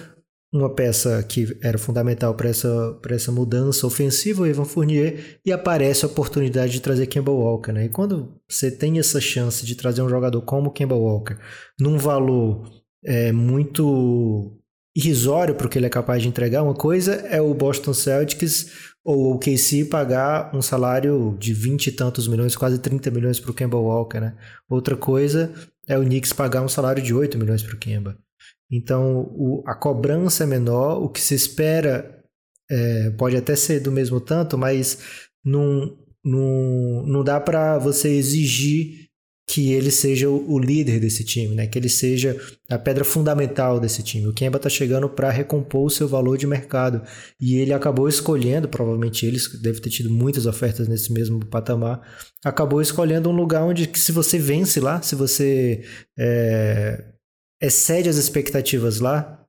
uma 0.52 0.70
peça 0.74 1.24
que 1.24 1.58
era 1.62 1.78
fundamental 1.78 2.34
para 2.34 2.50
essa, 2.50 3.00
essa 3.10 3.32
mudança 3.32 3.86
ofensiva, 3.86 4.42
o 4.42 4.48
Evan 4.48 4.66
Fournier, 4.66 5.40
e 5.46 5.52
aparece 5.52 6.04
a 6.04 6.08
oportunidade 6.08 6.74
de 6.74 6.82
trazer 6.82 7.06
Kemba 7.06 7.32
Walker. 7.32 7.72
Né? 7.72 7.86
E 7.86 7.90
quando 7.90 8.36
você 8.50 8.72
tem 8.72 8.98
essa 8.98 9.22
chance 9.22 9.64
de 9.66 9.76
trazer 9.76 10.02
um 10.02 10.10
jogador 10.10 10.42
como 10.42 10.72
Kemba 10.72 10.96
Walker, 10.96 11.38
num 11.80 11.98
valor 11.98 12.68
é, 13.06 13.32
muito 13.32 14.58
irrisório 14.98 15.54
para 15.54 15.68
o 15.68 15.70
que 15.70 15.78
ele 15.78 15.86
é 15.86 15.90
capaz 15.90 16.24
de 16.24 16.28
entregar, 16.28 16.64
uma 16.64 16.74
coisa 16.74 17.14
é 17.14 17.40
o 17.40 17.54
Boston 17.54 17.94
Celtics 17.94 18.89
ou 19.04 19.34
o 19.34 19.40
KC 19.40 19.86
pagar 19.86 20.56
um 20.56 20.62
salário 20.62 21.36
de 21.40 21.54
20 21.54 21.88
e 21.88 21.92
tantos 21.92 22.28
milhões, 22.28 22.56
quase 22.56 22.80
30 22.80 23.10
milhões 23.12 23.40
para 23.40 23.52
o 23.52 23.54
Kemba 23.54 23.78
Walker, 23.78 24.20
né? 24.20 24.36
Outra 24.70 24.96
coisa 24.96 25.54
é 25.88 25.98
o 25.98 26.04
Knicks 26.04 26.34
pagar 26.34 26.62
um 26.62 26.70
salário 26.70 27.02
de 27.02 27.14
8 27.14 27.38
milhões 27.38 27.64
para 27.64 27.76
o 27.76 27.80
Kemba. 27.80 28.18
Então, 28.72 29.22
o, 29.36 29.64
a 29.66 29.74
cobrança 29.74 30.44
é 30.44 30.48
menor, 30.48 31.02
o 31.02 31.10
que 31.10 31.20
se 31.20 31.34
espera 31.34 32.24
é, 32.70 33.10
pode 33.12 33.36
até 33.36 33.56
ser 33.56 33.80
do 33.80 33.92
mesmo 33.92 34.22
tanto, 34.22 34.58
mas 34.58 35.00
não, 35.44 35.98
não, 36.24 37.04
não 37.08 37.24
dá 37.24 37.40
para 37.40 37.80
você 37.80 38.10
exigir 38.10 39.09
que 39.50 39.74
ele 39.74 39.90
seja 39.90 40.30
o 40.30 40.60
líder 40.60 41.00
desse 41.00 41.24
time, 41.24 41.56
né? 41.56 41.66
que 41.66 41.80
ele 41.80 41.90
seja 41.90 42.40
a 42.70 42.78
pedra 42.78 43.04
fundamental 43.04 43.80
desse 43.80 44.04
time. 44.04 44.28
O 44.28 44.34
Kemba 44.34 44.58
está 44.58 44.70
chegando 44.70 45.10
para 45.10 45.32
recompor 45.32 45.88
o 45.88 45.90
seu 45.90 46.08
valor 46.08 46.38
de 46.38 46.46
mercado 46.46 47.02
e 47.42 47.56
ele 47.56 47.74
acabou 47.74 48.08
escolhendo, 48.08 48.70
provavelmente 48.70 49.26
ele 49.26 49.40
deve 49.60 49.82
ter 49.82 49.90
tido 49.90 50.12
muitas 50.12 50.46
ofertas 50.46 50.88
nesse 50.88 51.12
mesmo 51.12 51.44
patamar, 51.48 52.00
acabou 52.46 52.80
escolhendo 52.80 53.28
um 53.28 53.36
lugar 53.36 53.64
onde 53.64 53.88
que 53.88 54.00
se 54.00 54.12
você 54.12 54.38
vence 54.38 54.80
lá, 54.80 55.02
se 55.02 55.16
você 55.16 55.84
é, 56.16 57.06
excede 57.60 58.08
as 58.08 58.18
expectativas 58.18 59.00
lá, 59.00 59.44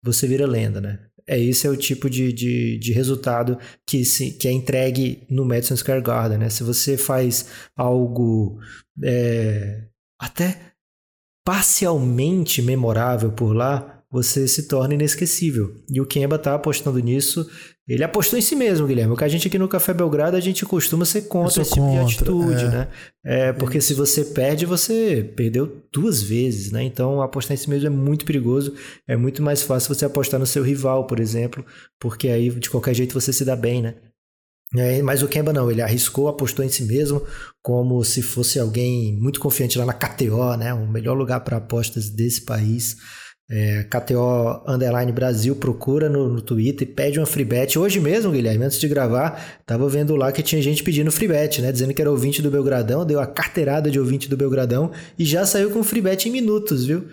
você 0.00 0.28
vira 0.28 0.46
lenda, 0.46 0.80
né? 0.80 1.00
É 1.30 1.38
esse 1.38 1.64
é 1.64 1.70
o 1.70 1.76
tipo 1.76 2.10
de, 2.10 2.32
de, 2.32 2.76
de 2.78 2.92
resultado 2.92 3.56
que, 3.86 4.04
se, 4.04 4.32
que 4.32 4.48
é 4.48 4.50
entregue 4.50 5.22
no 5.30 5.44
Madison 5.44 5.76
Square 5.76 6.02
Garden, 6.02 6.38
né? 6.38 6.50
Se 6.50 6.64
você 6.64 6.96
faz 6.96 7.46
algo 7.76 8.58
é, 9.04 9.84
até 10.20 10.72
parcialmente 11.46 12.60
memorável 12.60 13.30
por 13.30 13.54
lá, 13.54 14.02
você 14.10 14.48
se 14.48 14.66
torna 14.66 14.94
inesquecível. 14.94 15.72
E 15.88 16.00
o 16.00 16.06
Kemba 16.06 16.34
está 16.34 16.56
apostando 16.56 16.98
nisso 16.98 17.48
ele 17.94 18.04
apostou 18.04 18.38
em 18.38 18.42
si 18.42 18.54
mesmo, 18.54 18.86
Guilherme. 18.86 19.12
O 19.12 19.16
que 19.16 19.24
a 19.24 19.28
gente 19.28 19.48
aqui 19.48 19.58
no 19.58 19.66
Café 19.66 19.92
Belgrado, 19.92 20.36
a 20.36 20.40
gente 20.40 20.64
costuma 20.64 21.04
ser 21.04 21.22
contra 21.22 21.60
esse 21.60 21.72
tipo 21.72 21.84
contra, 21.84 22.04
de 22.04 22.14
atitude, 22.14 22.64
é. 22.64 22.68
né? 22.68 22.88
É, 23.24 23.52
porque 23.52 23.78
é 23.78 23.80
se 23.80 23.94
você 23.94 24.24
perde, 24.26 24.64
você 24.64 25.28
perdeu 25.34 25.82
duas 25.92 26.22
vezes, 26.22 26.70
né? 26.70 26.84
Então, 26.84 27.20
apostar 27.20 27.54
em 27.54 27.56
si 27.56 27.68
mesmo 27.68 27.88
é 27.88 27.90
muito 27.90 28.24
perigoso. 28.24 28.74
É 29.08 29.16
muito 29.16 29.42
mais 29.42 29.62
fácil 29.62 29.92
você 29.92 30.04
apostar 30.04 30.38
no 30.38 30.46
seu 30.46 30.62
rival, 30.62 31.04
por 31.08 31.18
exemplo, 31.18 31.66
porque 31.98 32.28
aí, 32.28 32.48
de 32.48 32.70
qualquer 32.70 32.94
jeito, 32.94 33.12
você 33.12 33.32
se 33.32 33.44
dá 33.44 33.56
bem, 33.56 33.82
né? 33.82 33.96
É, 34.76 35.02
mas 35.02 35.20
o 35.20 35.26
Kemba 35.26 35.52
não, 35.52 35.68
ele 35.68 35.82
arriscou, 35.82 36.28
apostou 36.28 36.64
em 36.64 36.68
si 36.68 36.84
mesmo, 36.84 37.20
como 37.60 38.04
se 38.04 38.22
fosse 38.22 38.60
alguém 38.60 39.18
muito 39.18 39.40
confiante 39.40 39.76
lá 39.76 39.84
na 39.84 39.92
KTO, 39.92 40.56
né? 40.56 40.72
O 40.72 40.86
melhor 40.86 41.14
lugar 41.14 41.40
para 41.40 41.56
apostas 41.56 42.08
desse 42.08 42.42
país. 42.42 42.96
É, 43.52 43.82
KTO 43.82 44.62
Underline 44.64 45.10
Brasil, 45.10 45.56
procura 45.56 46.08
no, 46.08 46.28
no 46.28 46.40
Twitter 46.40 46.86
e 46.86 46.90
pede 46.92 47.18
uma 47.18 47.26
free 47.26 47.44
bet. 47.44 47.76
Hoje 47.76 47.98
mesmo, 47.98 48.30
Guilherme, 48.30 48.64
antes 48.64 48.78
de 48.78 48.86
gravar, 48.86 49.60
tava 49.66 49.88
vendo 49.88 50.14
lá 50.14 50.30
que 50.30 50.40
tinha 50.40 50.62
gente 50.62 50.84
pedindo 50.84 51.10
free 51.10 51.26
bet, 51.26 51.60
né? 51.60 51.72
Dizendo 51.72 51.92
que 51.92 52.00
era 52.00 52.10
ouvinte 52.10 52.40
do 52.40 52.50
Belgradão, 52.50 53.04
deu 53.04 53.18
a 53.18 53.26
carteirada 53.26 53.90
de 53.90 53.98
ouvinte 53.98 54.28
do 54.28 54.36
Belgradão 54.36 54.92
e 55.18 55.24
já 55.24 55.44
saiu 55.44 55.70
com 55.70 55.82
free 55.82 56.00
bet 56.00 56.28
em 56.28 56.32
minutos, 56.32 56.84
viu? 56.86 57.04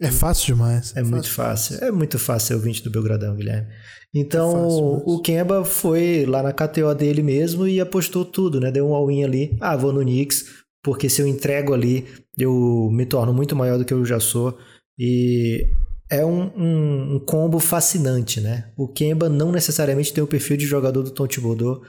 É 0.00 0.10
fácil 0.10 0.54
demais. 0.54 0.92
É, 0.96 1.00
é 1.00 1.02
muito 1.02 1.30
fácil. 1.30 1.78
É 1.82 1.90
muito 1.92 2.18
fácil 2.18 2.48
ser 2.48 2.54
ouvinte 2.54 2.82
do 2.82 2.90
Belgradão, 2.90 3.36
Guilherme. 3.36 3.68
Então, 4.12 4.50
é 4.50 4.52
fácil, 4.52 5.02
o 5.06 5.22
Kemba 5.22 5.64
foi 5.64 6.26
lá 6.26 6.42
na 6.42 6.52
KTO 6.52 6.94
dele 6.94 7.22
mesmo 7.22 7.66
e 7.66 7.80
apostou 7.80 8.24
tudo, 8.24 8.60
né? 8.60 8.72
Deu 8.72 8.88
um 8.88 8.94
all-in 8.94 9.24
ali. 9.24 9.56
Ah, 9.60 9.76
vou 9.76 9.92
no 9.92 10.00
Knicks, 10.00 10.46
porque 10.82 11.08
se 11.08 11.22
eu 11.22 11.26
entrego 11.26 11.72
ali, 11.72 12.06
eu 12.36 12.90
me 12.92 13.06
torno 13.06 13.32
muito 13.32 13.54
maior 13.54 13.78
do 13.78 13.84
que 13.84 13.94
eu 13.94 14.04
já 14.04 14.18
sou. 14.18 14.58
E 14.98 15.66
é 16.10 16.24
um, 16.24 16.44
um, 16.56 17.16
um, 17.16 17.20
combo 17.20 17.58
fascinante, 17.58 18.40
né? 18.40 18.70
O 18.76 18.88
Kemba 18.88 19.28
não 19.28 19.52
necessariamente 19.52 20.12
tem 20.12 20.22
o 20.22 20.26
perfil 20.26 20.56
de 20.56 20.66
jogador 20.66 21.02
do 21.02 21.10
Tom 21.10 21.26
Thibodeau, 21.26 21.82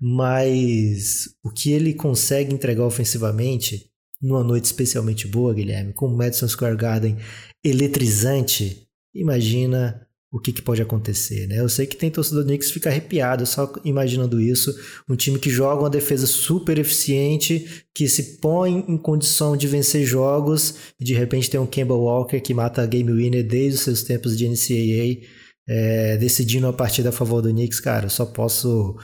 mas 0.00 1.28
o 1.44 1.50
que 1.50 1.72
ele 1.72 1.94
consegue 1.94 2.54
entregar 2.54 2.84
ofensivamente 2.84 3.90
numa 4.20 4.42
noite 4.42 4.64
especialmente 4.64 5.28
boa, 5.28 5.54
Guilherme, 5.54 5.92
com 5.92 6.06
o 6.06 6.16
Madison 6.16 6.48
Square 6.48 6.76
Garden 6.76 7.16
eletrizante, 7.62 8.88
imagina 9.14 10.07
o 10.30 10.38
que, 10.38 10.52
que, 10.52 10.60
pode 10.60 10.82
acontecer, 10.82 11.46
né? 11.46 11.58
Eu 11.58 11.68
sei 11.70 11.86
que 11.86 11.96
tem 11.96 12.10
torcedor 12.10 12.42
do 12.42 12.48
Knicks 12.48 12.68
que 12.68 12.74
fica 12.74 12.90
arrepiado 12.90 13.46
só 13.46 13.72
imaginando 13.82 14.38
isso. 14.38 14.74
Um 15.08 15.16
time 15.16 15.38
que 15.38 15.48
joga 15.48 15.82
uma 15.82 15.90
defesa 15.90 16.26
super 16.26 16.78
eficiente, 16.78 17.86
que 17.94 18.06
se 18.08 18.36
põe 18.38 18.84
em 18.86 18.98
condição 18.98 19.56
de 19.56 19.66
vencer 19.66 20.04
jogos, 20.04 20.74
e 21.00 21.04
de 21.04 21.14
repente 21.14 21.48
tem 21.48 21.58
um 21.58 21.66
Kemba 21.66 21.94
Walker 21.94 22.40
que 22.40 22.52
mata 22.52 22.82
a 22.82 22.86
game 22.86 23.10
winner 23.10 23.46
desde 23.46 23.78
os 23.78 23.80
seus 23.80 24.02
tempos 24.02 24.36
de 24.36 24.46
NCAA, 24.46 25.26
é, 25.66 26.16
decidindo 26.18 26.66
a 26.66 26.74
partida 26.74 27.08
a 27.08 27.12
favor 27.12 27.40
do 27.40 27.48
Knicks. 27.48 27.80
Cara, 27.80 28.06
eu 28.06 28.10
só 28.10 28.26
posso... 28.26 28.96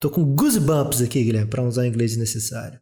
Tô 0.00 0.10
com 0.10 0.24
goosebumps 0.24 1.00
aqui, 1.00 1.22
Guilherme, 1.22 1.48
para 1.48 1.62
usar 1.62 1.82
o 1.82 1.86
inglês 1.86 2.16
necessário. 2.16 2.80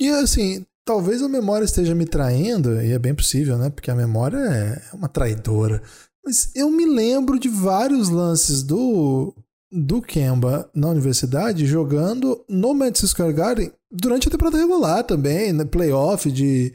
E 0.00 0.08
assim, 0.08 0.64
talvez 0.82 1.20
a 1.22 1.28
memória 1.28 1.66
esteja 1.66 1.94
me 1.94 2.06
traindo, 2.06 2.80
e 2.80 2.92
é 2.92 2.98
bem 2.98 3.14
possível, 3.14 3.58
né? 3.58 3.68
Porque 3.68 3.90
a 3.90 3.94
memória 3.94 4.38
é 4.38 4.94
uma 4.94 5.08
traidora. 5.08 5.82
Mas 6.24 6.50
eu 6.54 6.70
me 6.70 6.86
lembro 6.86 7.38
de 7.38 7.48
vários 7.48 8.08
lances 8.08 8.62
do, 8.62 9.34
do 9.72 10.00
Kemba 10.00 10.70
na 10.74 10.88
universidade 10.88 11.66
jogando 11.66 12.44
no 12.48 12.72
Madison 12.74 13.06
Square 13.06 13.32
Garden 13.32 13.72
durante 13.90 14.28
a 14.28 14.30
temporada 14.30 14.58
regular 14.58 15.04
também, 15.04 15.52
né? 15.52 15.64
playoff 15.64 16.30
de, 16.30 16.72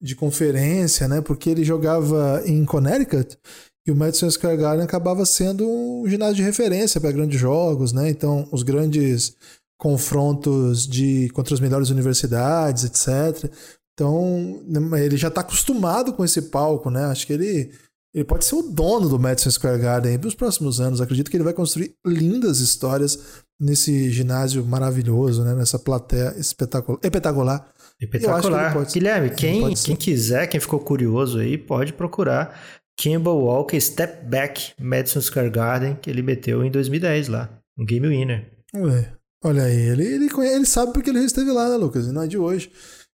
de 0.00 0.14
conferência, 0.14 1.08
né? 1.08 1.20
Porque 1.20 1.48
ele 1.48 1.64
jogava 1.64 2.42
em 2.44 2.64
Connecticut 2.64 3.38
e 3.86 3.90
o 3.90 3.96
Madison 3.96 4.30
Square 4.30 4.58
Garden 4.58 4.84
acabava 4.84 5.26
sendo 5.26 5.68
um 5.68 6.06
ginásio 6.06 6.36
de 6.36 6.42
referência 6.42 7.00
para 7.00 7.10
grandes 7.10 7.40
jogos, 7.40 7.92
né? 7.92 8.08
Então, 8.10 8.48
os 8.52 8.62
grandes 8.62 9.34
confrontos 9.78 10.86
de 10.86 11.28
contra 11.30 11.54
as 11.54 11.60
melhores 11.60 11.90
universidades, 11.90 12.84
etc. 12.84 13.50
Então, 13.92 14.62
ele 14.96 15.16
já 15.16 15.26
está 15.26 15.40
acostumado 15.40 16.12
com 16.12 16.24
esse 16.24 16.42
palco, 16.42 16.90
né? 16.90 17.06
Acho 17.06 17.26
que 17.26 17.32
ele 17.32 17.72
ele 18.14 18.24
pode 18.24 18.44
ser 18.44 18.56
o 18.56 18.62
dono 18.62 19.08
do 19.08 19.18
Madison 19.18 19.50
Square 19.50 19.80
Garden 19.80 20.18
para 20.18 20.28
os 20.28 20.34
próximos 20.34 20.80
anos. 20.80 21.00
Acredito 21.00 21.30
que 21.30 21.36
ele 21.36 21.44
vai 21.44 21.54
construir 21.54 21.94
lindas 22.04 22.60
histórias 22.60 23.42
nesse 23.58 24.10
ginásio 24.10 24.64
maravilhoso, 24.64 25.42
né? 25.42 25.54
nessa 25.54 25.78
plateia 25.78 26.34
espetacular. 26.36 26.98
Espetacular. 27.02 27.72
Espetacular. 27.98 28.74
Pode, 28.74 28.92
Guilherme, 28.92 29.30
quem, 29.30 29.72
quem 29.74 29.96
quiser, 29.96 30.46
quem 30.46 30.60
ficou 30.60 30.80
curioso 30.80 31.38
aí, 31.38 31.56
pode 31.56 31.94
procurar 31.94 32.60
Kimball 32.98 33.44
Walker 33.44 33.80
Step 33.80 34.26
Back 34.26 34.72
Madison 34.78 35.20
Square 35.20 35.50
Garden, 35.50 35.96
que 35.96 36.10
ele 36.10 36.20
meteu 36.20 36.62
em 36.62 36.70
2010 36.70 37.28
lá, 37.28 37.48
um 37.78 37.86
Game 37.86 38.06
Winner. 38.06 38.50
Ué, 38.74 39.10
olha 39.42 39.62
aí, 39.62 39.76
ele, 39.76 40.04
ele, 40.04 40.26
ele 40.26 40.66
sabe 40.66 40.92
porque 40.92 41.08
ele 41.08 41.20
esteve 41.20 41.50
lá, 41.50 41.68
né, 41.68 41.76
Lucas? 41.76 42.06
E 42.06 42.12
não 42.12 42.22
é 42.22 42.26
de 42.26 42.36
hoje. 42.36 42.70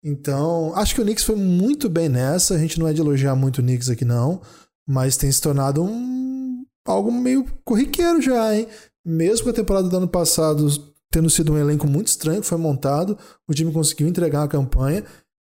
Então, 0.05 0.75
acho 0.75 0.95
que 0.95 1.01
o 1.01 1.05
Knicks 1.05 1.25
foi 1.25 1.37
muito 1.37 1.89
bem 1.89 2.09
nessa. 2.09 2.55
A 2.55 2.59
gente 2.59 2.79
não 2.79 2.89
é 2.89 2.93
de 2.93 3.01
elogiar 3.01 3.37
muito 3.37 3.59
o 3.59 3.63
Knicks 3.63 3.89
aqui, 3.89 4.05
não 4.05 4.43
mas 4.89 5.17
tem 5.17 5.31
se 5.31 5.41
tornado 5.41 5.83
um 5.83 6.65
algo 6.87 7.13
meio 7.13 7.45
corriqueiro 7.65 8.21
já, 8.21 8.57
hein? 8.57 8.67
Mesmo 9.05 9.45
com 9.45 9.51
a 9.51 9.55
temporada 9.55 9.89
do 9.89 9.97
ano 9.97 10.09
passado 10.09 10.69
tendo 11.13 11.29
sido 11.29 11.53
um 11.53 11.59
elenco 11.59 11.87
muito 11.87 12.09
estranho 12.09 12.41
que 12.41 12.47
foi 12.47 12.57
montado, 12.57 13.17
o 13.47 13.53
time 13.53 13.71
conseguiu 13.71 14.09
entregar 14.09 14.43
a 14.43 14.49
campanha. 14.49 15.05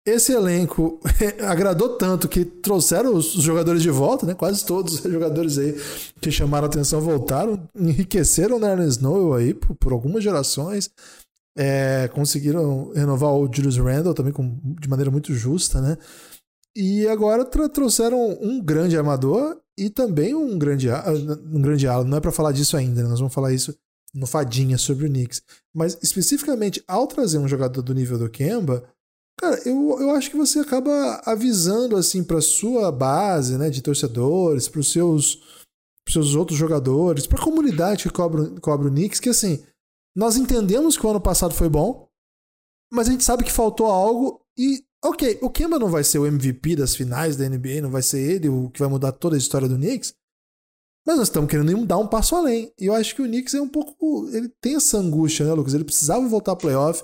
Esse 0.07 0.33
elenco 0.33 1.01
agradou 1.47 1.97
tanto 1.97 2.29
que 2.29 2.45
trouxeram 2.45 3.15
os 3.15 3.33
jogadores 3.33 3.83
de 3.83 3.91
volta, 3.91 4.25
né? 4.25 4.35
Quase 4.35 4.65
todos 4.65 4.95
os 4.95 5.13
jogadores 5.13 5.59
aí 5.59 5.75
que 6.21 6.31
chamaram 6.31 6.67
atenção 6.67 7.01
voltaram, 7.01 7.69
enriqueceram 7.77 8.57
o 8.57 8.61
Nerlens 8.61 8.95
Snow 8.95 9.35
aí 9.35 9.53
por, 9.53 9.75
por 9.75 9.93
algumas 9.93 10.23
gerações. 10.23 10.89
É, 11.59 12.09
conseguiram 12.15 12.93
renovar 12.95 13.33
o 13.33 13.51
Julius 13.53 13.77
Randle 13.77 14.15
também 14.15 14.33
com, 14.33 14.57
de 14.81 14.89
maneira 14.89 15.11
muito 15.11 15.35
justa, 15.35 15.81
né? 15.81 15.99
E 16.81 17.09
agora 17.09 17.45
trouxeram 17.45 18.39
um 18.41 18.63
grande 18.63 18.97
armador 18.97 19.61
e 19.77 19.91
também 19.91 20.33
um 20.33 20.57
grande, 20.57 20.87
um 21.53 21.61
grande 21.61 21.89
ala. 21.89 22.05
Não 22.05 22.19
é 22.19 22.21
para 22.21 22.31
falar 22.31 22.53
disso 22.53 22.77
ainda, 22.77 23.03
né? 23.03 23.09
nós 23.09 23.19
vamos 23.19 23.35
falar 23.35 23.53
isso 23.53 23.77
no 24.15 24.29
Fadinha 24.29 24.79
sobre 24.79 25.07
o 25.07 25.09
Knicks. 25.09 25.43
Mas 25.75 25.99
especificamente, 26.01 26.81
ao 26.87 27.09
trazer 27.09 27.39
um 27.39 27.49
jogador 27.49 27.83
do 27.83 27.93
nível 27.93 28.17
do 28.17 28.31
Kemba, 28.31 28.89
cara, 29.41 29.61
eu, 29.69 29.97
eu 30.01 30.11
acho 30.13 30.31
que 30.31 30.37
você 30.37 30.61
acaba 30.61 31.21
avisando 31.27 31.97
assim 31.97 32.23
para 32.23 32.41
sua 32.41 32.93
base 32.93 33.59
né, 33.59 33.71
de 33.71 33.83
torcedores, 33.83 34.69
para 34.69 34.79
os 34.79 34.93
seus, 34.93 35.43
seus 36.09 36.37
outros 36.37 36.57
jogadores, 36.57 37.27
para 37.27 37.41
a 37.41 37.45
comunidade 37.45 38.05
que 38.05 38.11
cobra, 38.11 38.49
cobra 38.61 38.87
o 38.87 38.91
Knicks, 38.91 39.19
que 39.19 39.31
assim, 39.31 39.65
nós 40.17 40.37
entendemos 40.37 40.97
que 40.97 41.05
o 41.05 41.11
ano 41.11 41.21
passado 41.21 41.55
foi 41.55 41.69
bom, 41.69 42.09
mas 42.89 43.09
a 43.09 43.11
gente 43.11 43.25
sabe 43.25 43.43
que 43.43 43.51
faltou 43.51 43.87
algo 43.87 44.41
e 44.57 44.87
Ok, 45.05 45.38
o 45.43 45.50
Kemba 45.50 45.78
não 45.78 45.88
vai 45.88 46.02
ser 46.02 46.19
o 46.19 46.26
MVP 46.26 46.75
das 46.75 46.97
finais 46.97 47.37
da 47.37 47.49
NBA, 47.49 47.81
não 47.81 47.90
vai 47.90 48.02
ser 48.02 48.19
ele 48.19 48.49
o 48.49 48.69
que 48.71 48.81
vai 48.81 48.88
mudar 48.88 49.12
toda 49.12 49.37
a 49.37 49.38
história 49.38 49.69
do 49.69 49.76
Knicks. 49.76 50.12
Mas 51.07 51.17
nós 51.17 51.28
estamos 51.28 51.49
querendo 51.49 51.87
dar 51.87 51.99
um 51.99 52.07
passo 52.07 52.35
além. 52.35 52.73
E 52.78 52.87
eu 52.87 52.95
acho 52.95 53.14
que 53.14 53.23
o 53.23 53.26
Knicks 53.26 53.55
é 53.55 53.61
um 53.61 53.69
pouco. 53.69 54.28
Ele 54.33 54.49
tem 54.61 54.75
essa 54.75 54.99
angústia, 54.99 55.47
né, 55.47 55.52
Lucas? 55.52 55.73
Ele 55.73 55.85
precisava 55.85 56.26
voltar 56.28 56.52
ao 56.52 56.57
playoff, 56.57 57.02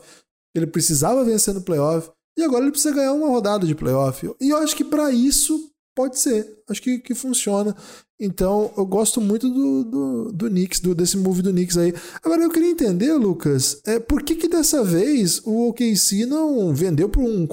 ele 0.54 0.66
precisava 0.66 1.24
vencer 1.24 1.54
no 1.54 1.62
playoff, 1.62 2.10
e 2.36 2.42
agora 2.42 2.64
ele 2.64 2.72
precisa 2.72 2.94
ganhar 2.94 3.12
uma 3.12 3.28
rodada 3.28 3.66
de 3.66 3.74
playoff. 3.74 4.28
E 4.40 4.50
eu 4.50 4.58
acho 4.58 4.76
que 4.76 4.84
para 4.84 5.10
isso 5.10 5.70
pode 5.94 6.18
ser. 6.18 6.46
Acho 6.68 6.82
que, 6.82 6.98
que 6.98 7.14
funciona. 7.14 7.74
Então, 8.18 8.72
eu 8.76 8.86
gosto 8.86 9.20
muito 9.20 9.48
do, 9.48 9.84
do, 9.84 10.32
do 10.32 10.48
Knicks, 10.48 10.80
do, 10.80 10.94
desse 10.94 11.16
move 11.16 11.42
do 11.42 11.50
Knicks 11.50 11.76
aí. 11.76 11.92
Agora, 12.22 12.42
eu 12.42 12.50
queria 12.50 12.70
entender, 12.70 13.12
Lucas, 13.14 13.80
é, 13.86 13.98
por 13.98 14.22
que 14.22 14.34
que 14.34 14.48
dessa 14.48 14.82
vez 14.84 15.40
o 15.44 15.68
OKC 15.68 16.26
não 16.26 16.74
vendeu 16.74 17.08
por 17.08 17.22
um... 17.22 17.46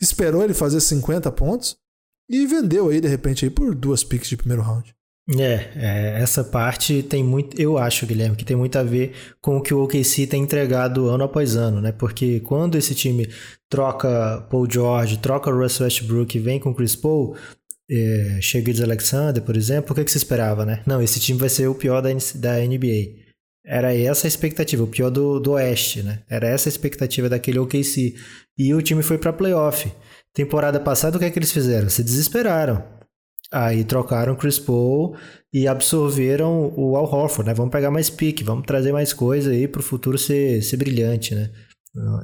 Esperou 0.00 0.42
ele 0.42 0.54
fazer 0.54 0.80
50 0.80 1.30
pontos 1.32 1.76
e 2.28 2.46
vendeu 2.46 2.88
aí, 2.88 3.00
de 3.00 3.08
repente, 3.08 3.44
aí 3.44 3.50
por 3.50 3.74
duas 3.74 4.02
picks 4.04 4.28
de 4.28 4.36
primeiro 4.36 4.62
round. 4.62 4.94
É, 5.38 5.70
é, 5.74 6.20
essa 6.20 6.44
parte 6.44 7.02
tem 7.02 7.24
muito, 7.24 7.58
eu 7.58 7.78
acho, 7.78 8.06
Guilherme, 8.06 8.36
que 8.36 8.44
tem 8.44 8.56
muito 8.56 8.78
a 8.78 8.82
ver 8.82 9.14
com 9.40 9.56
o 9.56 9.62
que 9.62 9.72
o 9.72 9.82
OKC 9.82 10.26
tem 10.26 10.42
entregado 10.42 11.08
ano 11.08 11.24
após 11.24 11.56
ano, 11.56 11.80
né? 11.80 11.92
Porque 11.92 12.40
quando 12.40 12.76
esse 12.76 12.94
time 12.94 13.26
troca 13.70 14.46
Paul 14.50 14.70
George, 14.70 15.18
troca 15.18 15.50
Russell 15.50 15.84
Westbrook 15.84 16.36
e 16.36 16.40
vem 16.40 16.60
com 16.60 16.74
Chris 16.74 16.94
Paul, 16.94 17.36
é, 17.90 18.38
Shea 18.40 18.62
Alexander, 18.82 19.42
por 19.42 19.56
exemplo, 19.56 19.92
o 19.92 19.94
que, 19.94 20.04
que 20.04 20.10
você 20.10 20.18
esperava, 20.18 20.64
né? 20.64 20.82
Não, 20.86 21.02
esse 21.02 21.20
time 21.20 21.38
vai 21.38 21.48
ser 21.48 21.66
o 21.68 21.74
pior 21.74 22.00
da, 22.00 22.08
da 22.36 22.58
NBA. 22.58 23.22
Era 23.66 23.94
essa 23.94 24.26
a 24.26 24.28
expectativa, 24.28 24.82
o 24.82 24.88
pior 24.88 25.10
do, 25.10 25.40
do 25.40 25.52
Oeste, 25.52 26.02
né? 26.02 26.22
Era 26.28 26.46
essa 26.48 26.68
a 26.68 26.70
expectativa 26.70 27.28
daquele 27.28 27.58
OKC. 27.58 28.14
E 28.58 28.74
o 28.74 28.82
time 28.82 29.02
foi 29.02 29.18
para 29.18 29.32
playoff. 29.32 29.90
Temporada 30.34 30.78
passada, 30.80 31.16
o 31.16 31.20
que 31.20 31.26
é 31.26 31.30
que 31.30 31.38
eles 31.38 31.52
fizeram? 31.52 31.88
Se 31.88 32.02
desesperaram. 32.02 32.84
Aí 33.50 33.84
trocaram 33.84 34.34
Chris 34.34 34.58
Paul 34.58 35.16
e 35.52 35.68
absorveram 35.68 36.72
o 36.76 36.96
Al 36.96 37.04
Horford, 37.04 37.48
né? 37.48 37.54
Vamos 37.54 37.70
pegar 37.70 37.90
mais 37.90 38.10
pique, 38.10 38.42
vamos 38.42 38.66
trazer 38.66 38.92
mais 38.92 39.12
coisa 39.12 39.50
aí 39.50 39.68
para 39.68 39.80
o 39.80 39.84
futuro 39.84 40.18
ser, 40.18 40.62
ser 40.62 40.76
brilhante, 40.76 41.34
né? 41.34 41.50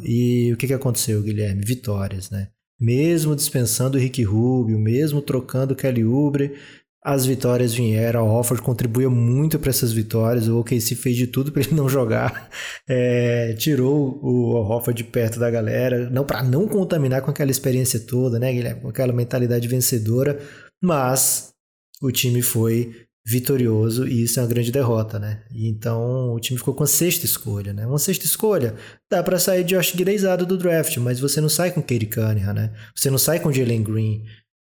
E 0.03 0.53
o 0.53 0.57
que, 0.57 0.67
que 0.67 0.75
aconteceu, 0.75 1.23
Guilherme? 1.23 1.65
Vitórias, 1.65 2.31
né? 2.31 2.49
Mesmo 2.81 3.37
dispensando 3.37 3.99
o 3.99 4.01
Rick 4.01 4.23
Rubio, 4.23 4.79
mesmo 4.79 5.21
trocando 5.21 5.75
o 5.75 5.77
Kelly 5.77 6.05
Oubre, 6.05 6.55
as 7.03 7.25
vitórias 7.25 7.73
vieram, 7.73 8.29
o 8.29 8.31
Hofford 8.31 8.63
contribuía 8.63 9.09
muito 9.09 9.59
para 9.59 9.71
essas 9.71 9.91
vitórias, 9.91 10.49
o 10.49 10.61
OKC 10.61 10.95
fez 10.95 11.17
de 11.17 11.27
tudo 11.27 11.51
para 11.51 11.63
ele 11.63 11.75
não 11.75 11.89
jogar, 11.89 12.51
é, 12.89 13.55
tirou 13.55 14.21
o 14.23 14.55
Hofford 14.55 15.03
de 15.03 15.09
perto 15.09 15.39
da 15.39 15.51
galera, 15.51 16.11
não 16.11 16.25
para 16.25 16.43
não 16.43 16.69
contaminar 16.69 17.23
com 17.23 17.31
aquela 17.31 17.51
experiência 17.51 18.01
toda, 18.01 18.39
né, 18.39 18.53
Guilherme, 18.53 18.83
com 18.83 18.89
aquela 18.89 19.15
mentalidade 19.15 19.67
vencedora, 19.67 20.39
mas 20.83 21.55
o 22.03 22.11
time 22.11 22.43
foi 22.43 23.07
vitorioso 23.31 24.09
e 24.09 24.25
isso 24.25 24.41
é 24.41 24.43
uma 24.43 24.49
grande 24.49 24.73
derrota, 24.73 25.17
né? 25.17 25.43
Então 25.55 26.33
o 26.33 26.41
time 26.41 26.59
ficou 26.59 26.75
com 26.75 26.83
a 26.83 26.87
sexta 26.87 27.25
escolha, 27.25 27.73
né? 27.73 27.87
Uma 27.87 27.99
sexta 27.99 28.25
escolha 28.25 28.75
dá 29.09 29.23
para 29.23 29.39
sair 29.39 29.63
de 29.63 29.77
Josh 29.77 29.93
Gireizado 29.93 30.45
do 30.45 30.59
draft, 30.59 30.97
mas 30.97 31.21
você 31.21 31.41
não 31.41 31.49
sai 31.49 31.71
com 31.71 31.81
Katie 31.81 32.07
Cunningham, 32.07 32.53
né? 32.53 32.73
Você 32.93 33.09
não 33.09 33.19
sai 33.19 33.39
com 33.39 33.53
Jalen 33.53 33.85
Green, 33.85 34.25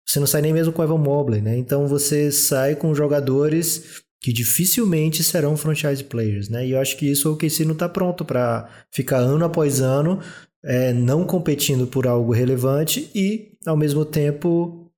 você 0.05 0.19
não 0.19 0.27
sai 0.27 0.43
nem 0.43 0.53
mesmo 0.53 0.73
com 0.73 0.83
Evan 0.83 0.99
Mobley, 0.99 1.41
né? 1.41 1.57
Então 1.57 1.87
você 1.87 2.33
sai 2.33 2.75
com 2.75 2.93
jogadores 2.93 4.03
que 4.21 4.33
dificilmente 4.33 5.23
serão 5.23 5.57
franchise 5.57 6.03
players, 6.03 6.49
né? 6.49 6.67
E 6.67 6.73
eu 6.73 6.81
acho 6.81 6.97
que 6.97 7.09
isso 7.09 7.31
o 7.31 7.35
OKC 7.35 7.65
não 7.65 7.75
está 7.75 7.89
pronto 7.89 8.25
para 8.25 8.69
ficar 8.91 9.19
ano 9.19 9.45
após 9.45 9.81
ano 9.81 10.19
é, 10.65 10.93
não 10.93 11.25
competindo 11.25 11.87
por 11.87 12.07
algo 12.07 12.33
relevante 12.33 13.11
e, 13.15 13.53
ao 13.65 13.77
mesmo 13.77 14.05
tempo, 14.05 14.90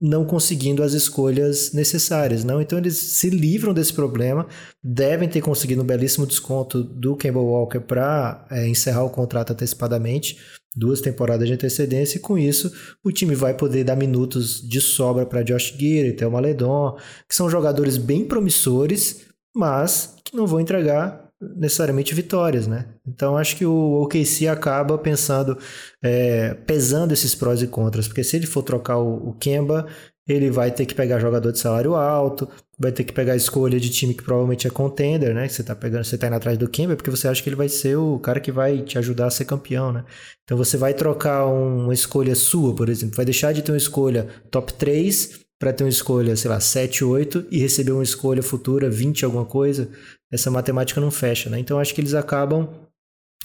não 0.00 0.24
conseguindo 0.24 0.82
as 0.82 0.94
escolhas 0.94 1.72
necessárias, 1.72 2.42
não? 2.42 2.60
Então 2.60 2.78
eles 2.78 2.96
se 2.96 3.28
livram 3.28 3.74
desse 3.74 3.92
problema, 3.92 4.46
devem 4.82 5.28
ter 5.28 5.42
conseguido 5.42 5.82
um 5.82 5.86
belíssimo 5.86 6.26
desconto 6.26 6.82
do 6.82 7.14
Campbell 7.14 7.44
Walker 7.44 7.80
para 7.80 8.46
é, 8.50 8.66
encerrar 8.66 9.04
o 9.04 9.10
contrato 9.10 9.52
antecipadamente, 9.52 10.38
duas 10.74 11.02
temporadas 11.02 11.46
de 11.46 11.54
antecedência, 11.54 12.16
e 12.16 12.20
com 12.20 12.38
isso 12.38 12.72
o 13.04 13.12
time 13.12 13.34
vai 13.34 13.52
poder 13.52 13.84
dar 13.84 13.96
minutos 13.96 14.66
de 14.66 14.80
sobra 14.80 15.26
para 15.26 15.42
Josh 15.42 15.74
Giri, 15.76 16.14
Theo 16.14 16.30
Maledon, 16.30 16.96
que 17.28 17.34
são 17.34 17.50
jogadores 17.50 17.98
bem 17.98 18.24
promissores, 18.24 19.26
mas 19.54 20.14
que 20.24 20.34
não 20.34 20.46
vão 20.46 20.60
entregar 20.60 21.19
necessariamente 21.40 22.14
vitórias, 22.14 22.66
né? 22.66 22.86
Então 23.06 23.36
acho 23.36 23.56
que 23.56 23.64
o 23.64 24.02
OKC 24.02 24.46
acaba 24.46 24.98
pensando, 24.98 25.56
é, 26.02 26.54
pesando 26.66 27.12
esses 27.12 27.34
prós 27.34 27.62
e 27.62 27.66
contras, 27.66 28.06
porque 28.06 28.22
se 28.22 28.36
ele 28.36 28.46
for 28.46 28.62
trocar 28.62 28.98
o, 28.98 29.30
o 29.30 29.32
Kemba, 29.34 29.86
ele 30.28 30.50
vai 30.50 30.70
ter 30.70 30.86
que 30.86 30.94
pegar 30.94 31.18
jogador 31.18 31.50
de 31.50 31.58
salário 31.58 31.94
alto, 31.94 32.48
vai 32.78 32.92
ter 32.92 33.04
que 33.04 33.12
pegar 33.12 33.34
escolha 33.34 33.80
de 33.80 33.90
time 33.90 34.14
que 34.14 34.22
provavelmente 34.22 34.66
é 34.66 34.70
contender, 34.70 35.34
né? 35.34 35.48
Que 35.48 35.54
você 35.54 35.62
tá 35.62 35.74
pegando, 35.74 36.04
você 36.04 36.16
tá 36.18 36.26
indo 36.26 36.36
atrás 36.36 36.58
do 36.58 36.68
Kemba 36.68 36.94
porque 36.94 37.10
você 37.10 37.26
acha 37.26 37.42
que 37.42 37.48
ele 37.48 37.56
vai 37.56 37.68
ser 37.68 37.96
o 37.96 38.18
cara 38.18 38.38
que 38.38 38.52
vai 38.52 38.82
te 38.82 38.98
ajudar 38.98 39.26
a 39.26 39.30
ser 39.30 39.44
campeão, 39.44 39.92
né? 39.92 40.04
Então 40.44 40.56
você 40.56 40.76
vai 40.76 40.94
trocar 40.94 41.46
uma 41.46 41.94
escolha 41.94 42.34
sua, 42.34 42.74
por 42.74 42.88
exemplo, 42.88 43.16
vai 43.16 43.24
deixar 43.24 43.52
de 43.52 43.62
ter 43.62 43.72
uma 43.72 43.78
escolha 43.78 44.28
top 44.50 44.74
3 44.74 45.40
para 45.60 45.74
ter 45.74 45.84
uma 45.84 45.90
escolha, 45.90 46.34
sei 46.36 46.50
lá, 46.50 46.58
7, 46.58 47.04
8 47.04 47.48
e 47.50 47.58
receber 47.58 47.92
uma 47.92 48.02
escolha 48.02 48.42
futura 48.42 48.90
20 48.90 49.26
alguma 49.26 49.44
coisa, 49.44 49.90
essa 50.32 50.50
matemática 50.50 51.00
não 51.02 51.10
fecha, 51.10 51.50
né? 51.50 51.58
Então 51.58 51.78
acho 51.78 51.94
que 51.94 52.00
eles 52.00 52.14
acabam 52.14 52.66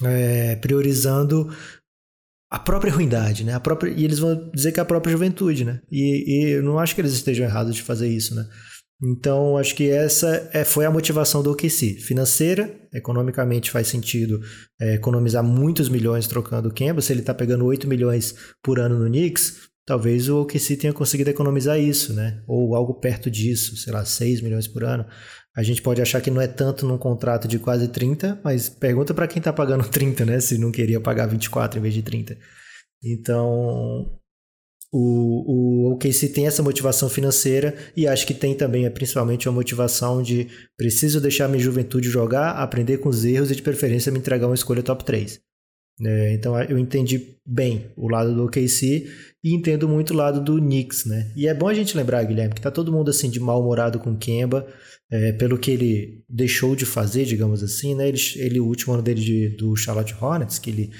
é, 0.02 0.56
priorizando 0.56 1.54
a 2.50 2.58
própria 2.58 2.90
ruindade, 2.90 3.44
né? 3.44 3.52
A 3.52 3.60
própria, 3.60 3.90
e 3.90 4.02
eles 4.02 4.18
vão 4.18 4.50
dizer 4.54 4.72
que 4.72 4.80
é 4.80 4.82
a 4.82 4.86
própria 4.86 5.12
juventude, 5.12 5.62
né? 5.62 5.82
E, 5.92 6.24
e 6.26 6.50
eu 6.52 6.62
não 6.62 6.78
acho 6.78 6.94
que 6.94 7.02
eles 7.02 7.12
estejam 7.12 7.44
errados 7.44 7.74
de 7.74 7.82
fazer 7.82 8.08
isso, 8.08 8.34
né? 8.34 8.48
Então, 9.02 9.58
acho 9.58 9.74
que 9.74 9.90
essa 9.90 10.48
é, 10.54 10.64
foi 10.64 10.86
a 10.86 10.90
motivação 10.90 11.42
do 11.42 11.50
OKC. 11.50 11.98
Financeira, 12.00 12.74
economicamente 12.94 13.70
faz 13.70 13.88
sentido 13.88 14.40
é, 14.80 14.94
economizar 14.94 15.44
muitos 15.44 15.90
milhões 15.90 16.26
trocando 16.26 16.70
o 16.70 16.72
Kemba. 16.72 17.02
Se 17.02 17.12
ele 17.12 17.20
está 17.20 17.34
pegando 17.34 17.66
8 17.66 17.86
milhões 17.86 18.34
por 18.62 18.80
ano 18.80 18.98
no 18.98 19.06
Knicks, 19.06 19.68
talvez 19.86 20.28
o 20.28 20.42
OKC 20.42 20.76
tenha 20.76 20.92
conseguido 20.92 21.30
economizar 21.30 21.78
isso, 21.78 22.12
né? 22.12 22.42
Ou 22.46 22.74
algo 22.74 22.94
perto 22.94 23.30
disso, 23.30 23.76
sei 23.76 23.92
lá, 23.92 24.04
6 24.04 24.40
milhões 24.40 24.66
por 24.66 24.82
ano. 24.82 25.06
A 25.56 25.62
gente 25.62 25.80
pode 25.80 26.02
achar 26.02 26.20
que 26.20 26.30
não 26.30 26.40
é 26.40 26.48
tanto 26.48 26.84
num 26.84 26.98
contrato 26.98 27.48
de 27.48 27.58
quase 27.58 27.88
30, 27.88 28.40
mas 28.44 28.68
pergunta 28.68 29.14
para 29.14 29.28
quem 29.28 29.38
está 29.38 29.52
pagando 29.52 29.86
30, 29.88 30.26
né? 30.26 30.40
Se 30.40 30.58
não 30.58 30.72
queria 30.72 31.00
pagar 31.00 31.26
24 31.26 31.78
em 31.78 31.82
vez 31.82 31.94
de 31.94 32.02
30. 32.02 32.36
Então, 33.02 34.18
o, 34.92 35.88
o 35.88 35.92
OKC 35.92 36.28
tem 36.30 36.46
essa 36.46 36.62
motivação 36.62 37.08
financeira 37.08 37.74
e 37.96 38.08
acho 38.08 38.26
que 38.26 38.34
tem 38.34 38.54
também, 38.54 38.86
é 38.86 38.90
principalmente, 38.90 39.48
a 39.48 39.52
motivação 39.52 40.20
de 40.20 40.48
preciso 40.76 41.20
deixar 41.20 41.48
minha 41.48 41.62
juventude 41.62 42.08
jogar, 42.08 42.52
aprender 42.52 42.98
com 42.98 43.08
os 43.08 43.24
erros 43.24 43.50
e, 43.52 43.54
de 43.54 43.62
preferência, 43.62 44.10
me 44.10 44.18
entregar 44.18 44.46
uma 44.46 44.54
escolha 44.54 44.82
top 44.82 45.04
3. 45.04 45.45
É, 46.04 46.34
então 46.34 46.60
eu 46.64 46.78
entendi 46.78 47.38
bem 47.44 47.90
o 47.96 48.08
lado 48.08 48.34
do 48.34 48.44
OKC 48.44 49.10
e 49.42 49.54
entendo 49.54 49.88
muito 49.88 50.12
o 50.12 50.16
lado 50.16 50.42
do 50.42 50.58
Knicks, 50.58 51.06
né? 51.06 51.32
E 51.34 51.48
é 51.48 51.54
bom 51.54 51.68
a 51.68 51.74
gente 51.74 51.96
lembrar, 51.96 52.22
Guilherme, 52.24 52.54
que 52.54 52.60
tá 52.60 52.70
todo 52.70 52.92
mundo 52.92 53.10
assim 53.10 53.30
de 53.30 53.40
mal-humorado 53.40 53.98
com 53.98 54.16
Kemba, 54.16 54.66
é, 55.10 55.32
pelo 55.32 55.58
que 55.58 55.70
ele 55.70 56.24
deixou 56.28 56.76
de 56.76 56.84
fazer, 56.84 57.24
digamos 57.24 57.62
assim, 57.62 57.94
né? 57.94 58.08
Ele, 58.08 58.18
ele 58.36 58.60
o 58.60 58.66
último 58.66 58.92
ano 58.92 59.02
dele 59.02 59.20
de, 59.20 59.48
do 59.50 59.74
Charlotte 59.76 60.14
Hornets, 60.20 60.58
que 60.58 60.70
ele 60.70 60.90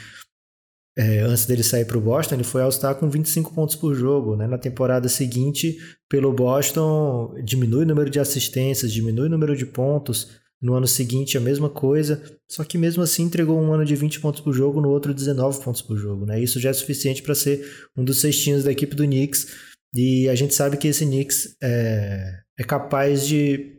é, 0.98 1.20
antes 1.20 1.44
dele 1.44 1.62
sair 1.62 1.85
para 1.85 1.98
o 1.98 2.00
Boston, 2.00 2.37
ele 2.37 2.44
foi 2.44 2.62
ao 2.62 2.72
Star 2.72 2.94
com 2.94 3.11
25 3.11 3.52
pontos 3.52 3.76
por 3.76 3.94
jogo. 3.94 4.35
Né? 4.35 4.46
Na 4.46 4.56
temporada 4.56 5.11
seguinte, 5.11 5.76
pelo 6.09 6.32
Boston, 6.32 7.35
diminui 7.44 7.85
o 7.85 7.87
número 7.87 8.09
de 8.09 8.18
assistências, 8.18 8.90
diminui 8.90 9.26
o 9.26 9.30
número 9.30 9.54
de 9.54 9.66
pontos. 9.66 10.28
No 10.61 10.75
ano 10.75 10.87
seguinte, 10.87 11.37
a 11.37 11.40
mesma 11.40 11.69
coisa, 11.69 12.23
só 12.49 12.64
que 12.64 12.79
mesmo 12.79 13.03
assim 13.03 13.25
entregou 13.25 13.61
um 13.61 13.73
ano 13.73 13.85
de 13.85 13.95
20 13.95 14.21
pontos 14.21 14.40
por 14.40 14.53
jogo, 14.53 14.81
no 14.81 14.88
outro 14.88 15.12
19 15.12 15.62
pontos 15.62 15.83
por 15.83 15.99
jogo. 15.99 16.25
Né? 16.25 16.40
Isso 16.40 16.59
já 16.59 16.71
é 16.71 16.73
suficiente 16.73 17.23
para 17.23 17.35
ser 17.35 17.66
um 17.97 18.03
dos 18.03 18.21
cestinhos 18.21 18.64
da 18.64 18.73
equipe 18.73 18.97
do 18.97 19.05
Knicks. 19.05 19.47
E 19.95 20.29
a 20.29 20.35
gente 20.35 20.55
sabe 20.55 20.77
que 20.77 20.88
esse 20.88 21.05
Knicks 21.05 21.57
é, 21.62 22.40
é 22.59 22.64
capaz 22.64 23.27
de 23.27 23.77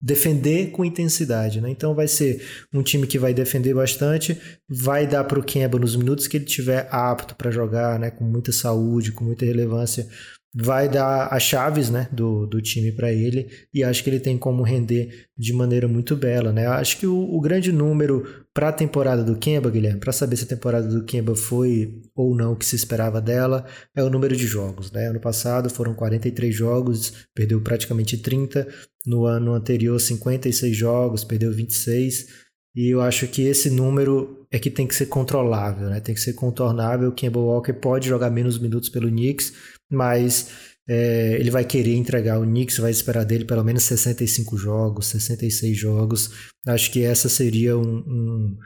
defender 0.00 0.70
com 0.70 0.84
intensidade, 0.84 1.60
né? 1.60 1.68
Então 1.70 1.94
vai 1.94 2.06
ser 2.06 2.40
um 2.72 2.82
time 2.82 3.06
que 3.06 3.18
vai 3.18 3.34
defender 3.34 3.74
bastante, 3.74 4.40
vai 4.68 5.06
dar 5.06 5.24
para 5.24 5.40
o 5.40 5.42
Kemba 5.42 5.78
nos 5.78 5.96
minutos 5.96 6.28
que 6.28 6.36
ele 6.36 6.44
tiver 6.44 6.88
apto 6.90 7.34
para 7.34 7.50
jogar, 7.50 7.98
né? 7.98 8.10
Com 8.10 8.24
muita 8.24 8.52
saúde, 8.52 9.10
com 9.10 9.24
muita 9.24 9.44
relevância, 9.44 10.08
vai 10.54 10.88
dar 10.88 11.28
as 11.28 11.42
chaves 11.42 11.90
né, 11.90 12.08
do, 12.10 12.46
do 12.46 12.60
time 12.60 12.90
para 12.90 13.12
ele 13.12 13.48
e 13.72 13.84
acho 13.84 14.02
que 14.02 14.08
ele 14.08 14.18
tem 14.18 14.38
como 14.38 14.62
render 14.62 15.26
de 15.36 15.52
maneira 15.52 15.86
muito 15.86 16.16
bela. 16.16 16.52
Né? 16.52 16.66
Acho 16.66 16.98
que 16.98 17.06
o, 17.06 17.16
o 17.16 17.40
grande 17.40 17.70
número 17.70 18.24
para 18.54 18.70
a 18.70 18.72
temporada 18.72 19.22
do 19.22 19.36
Kemba, 19.36 19.70
Guilherme, 19.70 20.00
para 20.00 20.12
saber 20.12 20.36
se 20.36 20.44
a 20.44 20.48
temporada 20.48 20.88
do 20.88 21.04
Kemba 21.04 21.36
foi 21.36 22.02
ou 22.14 22.34
não 22.34 22.52
o 22.52 22.56
que 22.56 22.64
se 22.64 22.76
esperava 22.76 23.20
dela, 23.20 23.66
é 23.94 24.02
o 24.02 24.10
número 24.10 24.34
de 24.34 24.46
jogos. 24.46 24.90
Né? 24.90 25.08
Ano 25.08 25.20
passado 25.20 25.70
foram 25.70 25.94
43 25.94 26.54
jogos, 26.54 27.28
perdeu 27.34 27.60
praticamente 27.60 28.16
30. 28.16 28.66
No 29.06 29.26
ano 29.26 29.54
anterior, 29.54 29.98
56 30.00 30.76
jogos, 30.76 31.24
perdeu 31.24 31.52
26. 31.52 32.26
E 32.74 32.92
eu 32.92 33.00
acho 33.00 33.28
que 33.28 33.42
esse 33.42 33.70
número 33.70 34.46
é 34.50 34.58
que 34.58 34.70
tem 34.70 34.86
que 34.86 34.94
ser 34.94 35.06
controlável, 35.06 35.88
né? 35.88 36.00
tem 36.00 36.14
que 36.14 36.20
ser 36.20 36.32
contornável. 36.32 37.10
O 37.10 37.12
Kemba 37.12 37.38
Walker 37.38 37.74
pode 37.74 38.08
jogar 38.08 38.30
menos 38.30 38.58
minutos 38.58 38.88
pelo 38.88 39.08
Knicks, 39.08 39.52
mas 39.90 40.50
é, 40.88 41.36
ele 41.38 41.50
vai 41.50 41.64
querer 41.64 41.94
entregar. 41.94 42.40
O 42.40 42.44
Knicks 42.44 42.78
vai 42.78 42.90
esperar 42.90 43.24
dele 43.24 43.44
pelo 43.44 43.64
menos 43.64 43.82
65 43.82 44.56
jogos, 44.56 45.06
66 45.06 45.76
jogos. 45.76 46.30
Acho 46.66 46.90
que 46.90 47.02
essa 47.02 47.28
seria 47.28 47.76
um, 47.76 47.98
um 48.06 48.56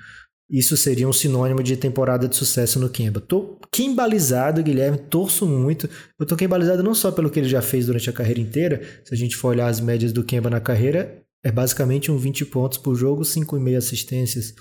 isso 0.52 0.76
seria 0.76 1.08
um 1.08 1.12
sinônimo 1.14 1.62
de 1.62 1.78
temporada 1.78 2.28
de 2.28 2.36
sucesso 2.36 2.78
no 2.78 2.90
Kemba. 2.90 3.20
Tô 3.20 3.58
quimbalizado, 3.72 4.62
Guilherme, 4.62 4.98
torço 4.98 5.46
muito. 5.46 5.88
Eu 6.20 6.26
tô 6.26 6.36
quimbalizado 6.36 6.82
não 6.82 6.94
só 6.94 7.10
pelo 7.10 7.30
que 7.30 7.40
ele 7.40 7.48
já 7.48 7.62
fez 7.62 7.86
durante 7.86 8.10
a 8.10 8.12
carreira 8.12 8.38
inteira, 8.38 8.82
se 9.02 9.14
a 9.14 9.16
gente 9.16 9.34
for 9.34 9.48
olhar 9.48 9.68
as 9.68 9.80
médias 9.80 10.12
do 10.12 10.22
Kemba 10.22 10.50
na 10.50 10.60
carreira, 10.60 11.22
é 11.42 11.50
basicamente 11.50 12.12
um 12.12 12.18
20 12.18 12.44
pontos 12.44 12.76
por 12.76 12.94
jogo, 12.94 13.22
5,5 13.22 13.76
assistências, 13.76 14.54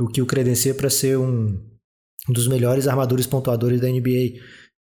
o 0.00 0.08
que 0.08 0.20
o 0.20 0.26
credencia 0.26 0.74
para 0.74 0.90
ser 0.90 1.16
um, 1.16 1.56
um 2.28 2.32
dos 2.32 2.48
melhores 2.48 2.88
armadores 2.88 3.26
pontuadores 3.26 3.80
da 3.80 3.88
NBA 3.88 4.40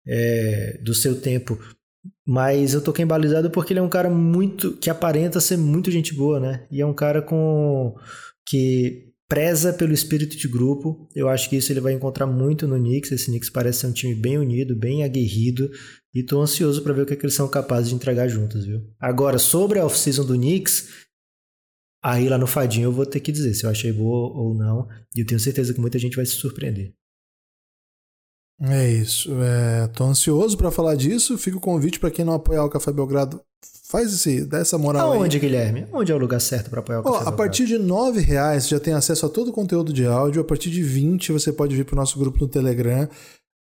é, 0.06 0.78
do 0.82 0.94
seu 0.94 1.20
tempo. 1.20 1.58
Mas 2.26 2.74
eu 2.74 2.80
tô 2.80 2.92
embalizado 2.98 3.50
porque 3.50 3.72
ele 3.72 3.80
é 3.80 3.82
um 3.82 3.88
cara 3.88 4.10
muito. 4.10 4.76
que 4.76 4.90
aparenta 4.90 5.40
ser 5.40 5.56
muito 5.56 5.90
gente 5.90 6.14
boa, 6.14 6.38
né? 6.40 6.66
E 6.70 6.80
é 6.80 6.86
um 6.86 6.94
cara 6.94 7.22
com. 7.22 7.94
que 8.46 9.12
preza 9.32 9.72
pelo 9.72 9.94
espírito 9.94 10.36
de 10.36 10.46
grupo. 10.46 11.08
Eu 11.14 11.26
acho 11.28 11.48
que 11.48 11.56
isso 11.56 11.72
ele 11.72 11.80
vai 11.80 11.94
encontrar 11.94 12.26
muito 12.26 12.68
no 12.68 12.76
Knicks. 12.76 13.12
Esse 13.12 13.26
Knicks 13.26 13.48
parece 13.48 13.80
ser 13.80 13.86
um 13.86 13.92
time 13.92 14.14
bem 14.14 14.36
unido, 14.36 14.76
bem 14.76 15.04
aguerrido. 15.04 15.70
E 16.14 16.22
tô 16.22 16.40
ansioso 16.40 16.82
para 16.82 16.92
ver 16.92 17.02
o 17.02 17.06
que, 17.06 17.14
é 17.14 17.16
que 17.16 17.24
eles 17.24 17.34
são 17.34 17.48
capazes 17.48 17.88
de 17.88 17.94
entregar 17.94 18.28
juntos, 18.28 18.66
viu? 18.66 18.82
Agora, 19.00 19.38
sobre 19.38 19.78
a 19.78 19.86
off-season 19.86 20.26
do 20.26 20.34
Knicks, 20.34 21.06
aí 22.04 22.28
lá 22.28 22.36
no 22.36 22.46
Fadinho 22.46 22.88
eu 22.88 22.92
vou 22.92 23.06
ter 23.06 23.20
que 23.20 23.32
dizer 23.32 23.54
se 23.54 23.64
eu 23.64 23.70
achei 23.70 23.90
boa 23.90 24.36
ou 24.36 24.54
não. 24.54 24.86
E 25.16 25.20
eu 25.20 25.26
tenho 25.26 25.40
certeza 25.40 25.72
que 25.72 25.80
muita 25.80 25.98
gente 25.98 26.16
vai 26.16 26.26
se 26.26 26.32
surpreender. 26.32 26.92
É 28.64 28.88
isso. 28.88 29.31
É, 29.42 29.88
tô 29.88 30.05
ansioso 30.05 30.57
para 30.57 30.70
falar 30.70 30.94
disso. 30.94 31.37
Fica 31.37 31.57
o 31.57 31.61
convite 31.61 31.98
para 31.98 32.11
quem 32.11 32.25
não 32.25 32.35
apoiar 32.35 32.64
o 32.64 32.70
Café 32.70 32.92
Belgrado. 32.92 33.40
Faz 33.85 34.12
esse, 34.12 34.44
dá 34.44 34.59
essa 34.59 34.79
moral 34.79 35.12
Aonde, 35.12 35.37
aí. 35.37 35.40
Guilherme? 35.40 35.87
Onde 35.92 36.12
é 36.12 36.14
o 36.14 36.18
lugar 36.18 36.40
certo 36.40 36.70
para 36.70 36.81
apoiar 36.81 37.01
o 37.01 37.03
Café 37.03 37.14
Ó, 37.14 37.18
Belgrado? 37.18 37.35
A 37.35 37.37
partir 37.37 37.66
de 37.66 37.77
R$ 37.77 38.20
reais 38.20 38.68
já 38.68 38.81
tem 38.81 38.94
acesso 38.94 39.27
a 39.27 39.29
todo 39.29 39.48
o 39.48 39.53
conteúdo 39.53 39.92
de 39.92 40.07
áudio. 40.07 40.40
A 40.40 40.44
partir 40.44 40.70
de 40.70 40.83
20 40.83 41.33
você 41.33 41.53
pode 41.53 41.77
vir 41.77 41.85
pro 41.85 41.96
nosso 41.96 42.18
grupo 42.18 42.38
no 42.40 42.48
Telegram. 42.48 43.09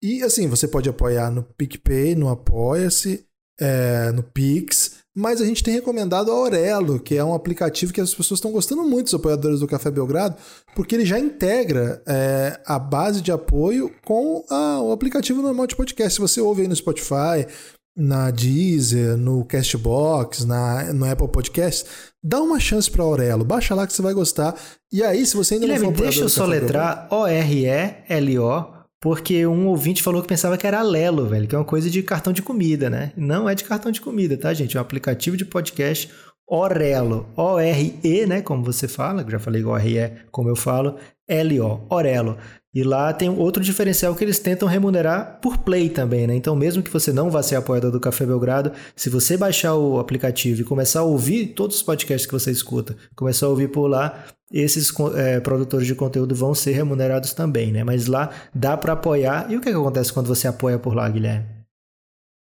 E 0.02 0.24
assim, 0.24 0.48
você 0.48 0.68
pode 0.68 0.90
apoiar 0.90 1.30
no 1.30 1.44
PicPay, 1.44 2.16
no 2.16 2.30
Apoia-se, 2.30 3.26
é, 3.60 4.12
no 4.14 4.24
Pix. 4.24 4.95
Mas 5.16 5.40
a 5.40 5.46
gente 5.46 5.64
tem 5.64 5.74
recomendado 5.74 6.30
a 6.30 6.34
Aurelo, 6.34 7.00
que 7.00 7.16
é 7.16 7.24
um 7.24 7.34
aplicativo 7.34 7.94
que 7.94 8.02
as 8.02 8.14
pessoas 8.14 8.38
estão 8.38 8.52
gostando 8.52 8.84
muito, 8.84 9.08
os 9.08 9.14
apoiadores 9.14 9.62
do 9.62 9.68
Café 9.68 9.90
Belgrado, 9.90 10.36
porque 10.76 10.94
ele 10.94 11.06
já 11.06 11.18
integra 11.18 12.04
é, 12.06 12.60
a 12.66 12.78
base 12.78 13.22
de 13.22 13.32
apoio 13.32 13.90
com 14.04 14.44
a, 14.50 14.82
o 14.82 14.92
aplicativo 14.92 15.42
normal 15.42 15.68
de 15.68 15.76
podcast. 15.76 16.16
Se 16.16 16.22
você 16.22 16.42
ouve 16.42 16.64
aí 16.64 16.68
no 16.68 16.76
Spotify, 16.76 17.48
na 17.96 18.30
Deezer, 18.30 19.16
no 19.16 19.46
Castbox, 19.46 20.44
na, 20.44 20.92
no 20.94 21.10
Apple 21.10 21.30
Podcast, 21.30 21.86
dá 22.22 22.42
uma 22.42 22.60
chance 22.60 22.92
para 22.92 23.04
Aurelo. 23.04 23.46
Baixa 23.46 23.74
lá 23.74 23.88
que 23.88 23.94
você 23.94 24.02
vai 24.02 24.14
gostar. 24.14 24.54
E 24.92 25.02
aí, 25.02 25.26
se 25.26 25.38
você 25.38 25.54
ainda 25.54 25.66
Guilherme, 25.66 25.88
não 25.88 25.96
for 25.96 26.04
deixa 26.04 26.22
eu 26.22 26.30
soletrar 26.30 27.08
O-R-E-L-O 27.10 28.75
porque 29.06 29.46
um 29.46 29.68
ouvinte 29.68 30.02
falou 30.02 30.20
que 30.20 30.28
pensava 30.28 30.58
que 30.58 30.66
era 30.66 30.82
Lelo, 30.82 31.28
velho, 31.28 31.48
que 31.48 31.54
é 31.54 31.58
uma 31.60 31.64
coisa 31.64 31.92
de 31.92 32.02
cartão 32.02 32.34
de 32.34 32.42
comida, 32.42 32.90
né? 32.90 33.12
Não 33.16 33.48
é 33.48 33.54
de 33.54 33.64
cartão 33.64 33.92
de 33.92 34.02
comida, 34.02 34.36
tá, 34.36 34.52
gente? 34.52 34.76
É 34.76 34.80
um 34.80 34.82
aplicativo 34.82 35.38
de 35.38 35.46
podcast 35.46 36.12
Orelo, 36.50 37.30
O-R-E, 37.38 38.26
né, 38.26 38.42
como 38.42 38.64
você 38.64 38.88
fala, 38.88 39.24
já 39.30 39.38
falei 39.38 39.64
O-R-E, 39.64 40.12
como 40.32 40.50
eu 40.50 40.56
falo, 40.56 40.98
L-O, 41.28 41.86
Orelo. 41.90 42.38
E 42.74 42.84
lá 42.84 43.14
tem 43.14 43.30
outro 43.30 43.64
diferencial 43.64 44.14
que 44.14 44.24
eles 44.24 44.38
tentam 44.38 44.68
remunerar 44.68 45.40
por 45.42 45.60
play 45.60 45.90
também, 45.90 46.28
né? 46.28 46.36
Então, 46.36 46.58
mesmo 46.58 46.84
que 46.84 46.92
você 46.92 47.14
não 47.14 47.30
vá 47.30 47.42
ser 47.42 47.56
apoiador 47.56 47.90
do 47.90 48.02
Café 48.02 48.26
Belgrado, 48.26 48.74
se 48.94 49.10
você 49.10 49.38
baixar 49.38 49.76
o 49.76 49.98
aplicativo 49.98 50.60
e 50.60 50.66
começar 50.66 51.00
a 51.00 51.04
ouvir 51.04 51.48
todos 51.48 51.78
os 51.78 51.84
podcasts 51.84 52.26
que 52.26 52.34
você 52.34 52.52
escuta, 52.52 52.98
começar 53.16 53.46
a 53.46 53.50
ouvir 53.50 53.70
por 53.70 53.88
lá, 53.88 54.26
esses 54.52 54.92
é, 55.16 55.40
produtores 55.40 55.88
de 55.88 55.96
conteúdo 55.96 56.36
vão 56.36 56.54
ser 56.54 56.74
remunerados 56.74 57.34
também, 57.34 57.72
né? 57.72 57.82
Mas 57.86 58.08
lá 58.08 58.30
dá 58.54 58.76
para 58.76 58.92
apoiar. 58.92 59.50
E 59.50 59.56
o 59.56 59.62
que, 59.62 59.70
é 59.70 59.72
que 59.72 59.78
acontece 59.78 60.12
quando 60.12 60.28
você 60.28 60.46
apoia 60.46 60.78
por 60.78 60.94
lá, 60.94 61.08
Guilherme? 61.08 61.55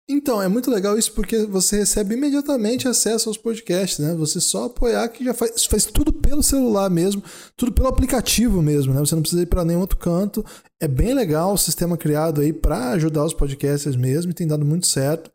Então, 0.10 0.42
é 0.42 0.50
muito 0.50 0.70
legal 0.70 0.98
isso 0.98 1.14
porque 1.14 1.46
você 1.46 1.78
recebe 1.78 2.16
imediatamente 2.16 2.90
acesso 2.90 3.30
aos 3.30 3.38
podcasts, 3.38 4.00
né? 4.00 4.14
Você 4.16 4.42
só 4.42 4.66
apoiar 4.66 5.08
que 5.08 5.24
já 5.24 5.34
faz, 5.34 5.66
faz 5.66 5.86
tudo 5.86 6.12
pelo 6.12 6.44
celular 6.44 6.90
mesmo, 6.90 7.24
tudo 7.56 7.72
pelo 7.72 7.88
aplicativo 7.88 8.62
mesmo, 8.62 8.94
né? 8.94 9.00
Você 9.00 9.16
não 9.16 9.22
precisa 9.22 9.44
ir 9.44 9.46
para 9.46 9.64
nenhum 9.64 9.80
outro 9.80 9.98
canto. 9.98 10.44
É 10.82 10.90
bem 10.90 11.14
legal 11.14 11.54
o 11.54 11.58
sistema 11.58 11.96
criado 11.98 12.42
aí 12.42 12.52
para 12.52 12.92
ajudar 12.92 13.24
os 13.24 13.34
podcasts 13.34 13.96
mesmo 13.96 14.32
e 14.32 14.34
tem 14.36 14.46
dado 14.46 14.66
muito 14.66 14.88
certo. 14.88 15.32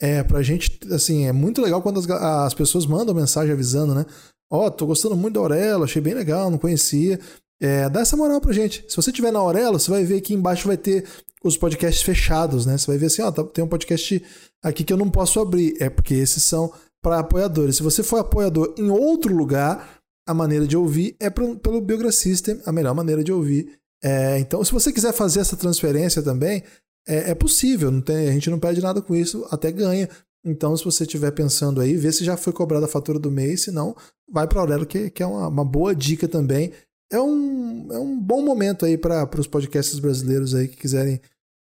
É, 0.00 0.22
pra 0.22 0.40
gente, 0.40 0.78
assim, 0.92 1.26
é 1.26 1.32
muito 1.32 1.60
legal 1.60 1.82
quando 1.82 1.98
as, 1.98 2.08
as 2.08 2.54
pessoas 2.54 2.86
mandam 2.86 3.14
mensagem 3.14 3.52
avisando, 3.52 3.92
né? 3.92 4.06
Ó, 4.50 4.66
oh, 4.66 4.70
tô 4.70 4.86
gostando 4.86 5.16
muito 5.16 5.34
da 5.34 5.40
Aurelo, 5.40 5.84
achei 5.84 6.00
bem 6.00 6.14
legal, 6.14 6.48
não 6.48 6.58
conhecia. 6.58 7.18
É, 7.60 7.88
dá 7.88 8.00
essa 8.00 8.16
moral 8.16 8.40
pra 8.40 8.52
gente. 8.52 8.84
Se 8.88 8.96
você 8.96 9.10
tiver 9.10 9.32
na 9.32 9.38
Aurelo, 9.40 9.78
você 9.78 9.90
vai 9.90 10.04
ver 10.04 10.20
que 10.20 10.34
embaixo 10.34 10.68
vai 10.68 10.76
ter 10.76 11.04
os 11.42 11.56
podcasts 11.56 12.02
fechados, 12.02 12.66
né? 12.66 12.78
Você 12.78 12.86
vai 12.86 12.98
ver 12.98 13.06
assim, 13.06 13.22
ó, 13.22 13.30
tá, 13.30 13.42
tem 13.44 13.64
um 13.64 13.68
podcast 13.68 14.22
aqui 14.62 14.84
que 14.84 14.92
eu 14.92 14.96
não 14.96 15.10
posso 15.10 15.40
abrir. 15.40 15.74
É 15.80 15.90
porque 15.90 16.14
esses 16.14 16.44
são 16.44 16.72
para 17.02 17.18
apoiadores. 17.18 17.76
Se 17.76 17.82
você 17.82 18.02
for 18.02 18.18
apoiador 18.18 18.74
em 18.78 18.90
outro 18.90 19.34
lugar, 19.34 19.98
a 20.26 20.32
maneira 20.32 20.66
de 20.66 20.76
ouvir 20.76 21.16
é 21.18 21.28
pro, 21.28 21.56
pelo 21.56 21.80
Biogra 21.80 22.12
System, 22.12 22.60
a 22.64 22.72
melhor 22.72 22.94
maneira 22.94 23.24
de 23.24 23.32
ouvir. 23.32 23.78
É, 24.02 24.38
então, 24.38 24.64
se 24.64 24.72
você 24.72 24.92
quiser 24.92 25.12
fazer 25.12 25.40
essa 25.40 25.56
transferência 25.56 26.22
também, 26.22 26.62
é, 27.06 27.30
é 27.30 27.34
possível. 27.34 27.90
Não 27.90 28.00
tem, 28.00 28.28
a 28.28 28.32
gente 28.32 28.50
não 28.50 28.58
perde 28.58 28.80
nada 28.80 29.02
com 29.02 29.14
isso, 29.14 29.46
até 29.50 29.70
ganha. 29.70 30.08
Então, 30.44 30.76
se 30.76 30.84
você 30.84 31.04
estiver 31.04 31.30
pensando 31.30 31.80
aí, 31.80 31.96
vê 31.96 32.10
se 32.12 32.24
já 32.24 32.36
foi 32.36 32.52
cobrada 32.52 32.86
a 32.86 32.88
fatura 32.88 33.18
do 33.18 33.30
mês, 33.30 33.62
se 33.62 33.70
não, 33.70 33.94
vai 34.30 34.46
para 34.46 34.60
Aurelo, 34.60 34.84
que, 34.84 35.10
que 35.10 35.22
é 35.22 35.26
uma, 35.26 35.48
uma, 35.48 35.64
boa 35.64 35.94
dica 35.94 36.26
também. 36.26 36.72
É 37.12 37.20
um, 37.20 37.88
é 37.92 37.98
um 37.98 38.18
bom 38.18 38.42
momento 38.42 38.86
aí 38.86 38.96
para 38.96 39.28
os 39.38 39.46
podcasts 39.46 39.98
brasileiros 39.98 40.54
aí 40.54 40.66
que 40.66 40.76
quiserem 40.76 41.20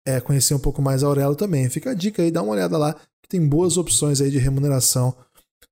é, 0.05 0.21
conhecer 0.21 0.55
um 0.55 0.59
pouco 0.59 0.83
mais 0.83 1.05
a 1.05 1.07
Aurelo 1.07 1.37
também. 1.37 1.71
Fica 1.71 1.91
a 1.91 1.95
dica 1.95 2.21
aí, 2.21 2.31
dá 2.31 2.43
uma 2.43 2.53
olhada 2.53 2.77
lá, 2.77 2.95
que 3.23 3.29
tem 3.29 3.47
boas 3.47 3.77
opções 3.77 4.21
aí 4.21 4.31
de 4.31 4.39
remuneração. 4.39 5.15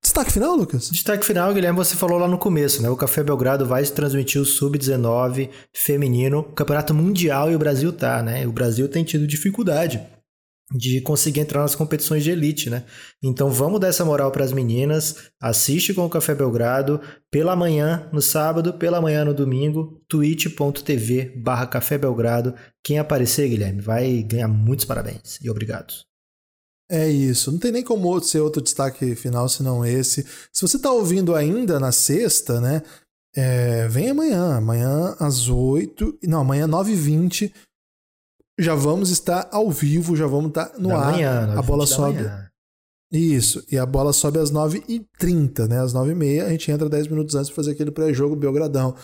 Destaque 0.00 0.32
final, 0.32 0.54
Lucas? 0.54 0.90
Destaque 0.90 1.24
final, 1.24 1.52
Guilherme, 1.52 1.76
você 1.76 1.96
falou 1.96 2.18
lá 2.18 2.28
no 2.28 2.38
começo, 2.38 2.82
né? 2.82 2.90
O 2.90 2.96
Café 2.96 3.22
Belgrado 3.22 3.66
vai 3.66 3.84
transmitir 3.84 4.40
o 4.40 4.44
Sub-19 4.44 5.50
feminino, 5.74 6.44
campeonato 6.44 6.94
mundial 6.94 7.50
e 7.50 7.56
o 7.56 7.58
Brasil 7.58 7.92
tá, 7.92 8.22
né? 8.22 8.46
O 8.46 8.52
Brasil 8.52 8.86
tem 8.88 9.02
tido 9.02 9.26
dificuldade 9.26 10.00
de 10.72 11.00
conseguir 11.02 11.40
entrar 11.40 11.60
nas 11.60 11.74
competições 11.74 12.24
de 12.24 12.30
elite, 12.30 12.70
né? 12.70 12.84
Então 13.22 13.50
vamos 13.50 13.80
dar 13.80 13.88
essa 13.88 14.04
moral 14.04 14.30
para 14.30 14.44
as 14.44 14.52
meninas. 14.52 15.30
Assiste 15.40 15.92
com 15.92 16.04
o 16.04 16.10
Café 16.10 16.34
Belgrado 16.34 17.00
pela 17.30 17.54
manhã 17.54 18.08
no 18.12 18.22
sábado, 18.22 18.74
pela 18.74 19.00
manhã 19.00 19.24
no 19.24 19.34
domingo, 19.34 20.00
twitch.tv/barra 20.08 21.66
Café 21.66 21.98
Belgrado. 21.98 22.54
Quem 22.82 22.98
aparecer, 22.98 23.48
Guilherme, 23.48 23.80
vai 23.80 24.22
ganhar 24.22 24.48
muitos 24.48 24.84
parabéns 24.84 25.38
e 25.42 25.50
obrigados. 25.50 26.06
É 26.90 27.08
isso, 27.08 27.50
não 27.50 27.58
tem 27.58 27.72
nem 27.72 27.82
como 27.82 28.20
ser 28.20 28.40
outro 28.40 28.62
destaque 28.62 29.14
final 29.14 29.48
senão 29.48 29.84
esse. 29.84 30.26
Se 30.52 30.62
você 30.62 30.76
está 30.76 30.92
ouvindo 30.92 31.34
ainda 31.34 31.80
na 31.80 31.92
sexta, 31.92 32.60
né? 32.60 32.82
É, 33.36 33.88
vem 33.88 34.10
amanhã, 34.10 34.56
amanhã 34.56 35.16
às 35.18 35.48
8, 35.48 36.18
não, 36.22 36.40
amanhã 36.40 36.68
9h20 36.68 37.52
já 38.58 38.74
vamos 38.74 39.10
estar 39.10 39.48
ao 39.50 39.70
vivo, 39.70 40.16
já 40.16 40.26
vamos 40.26 40.48
estar 40.48 40.72
no 40.78 40.88
da 40.88 40.98
ar. 40.98 41.12
Manhã, 41.12 41.54
a 41.56 41.62
bola 41.62 41.86
sobe. 41.86 42.22
Manhã. 42.22 42.48
Isso, 43.12 43.64
e 43.70 43.78
a 43.78 43.86
bola 43.86 44.12
sobe 44.12 44.38
às 44.38 44.50
9h30, 44.50 45.68
né? 45.68 45.80
Às 45.80 45.94
9h30 45.94 46.44
a 46.44 46.48
gente 46.50 46.70
entra 46.70 46.88
10 46.88 47.06
minutos 47.08 47.34
antes 47.34 47.48
para 47.48 47.56
fazer 47.56 47.72
aquele 47.72 47.90
pré-jogo 47.90 48.34
Belgradão. 48.34 48.94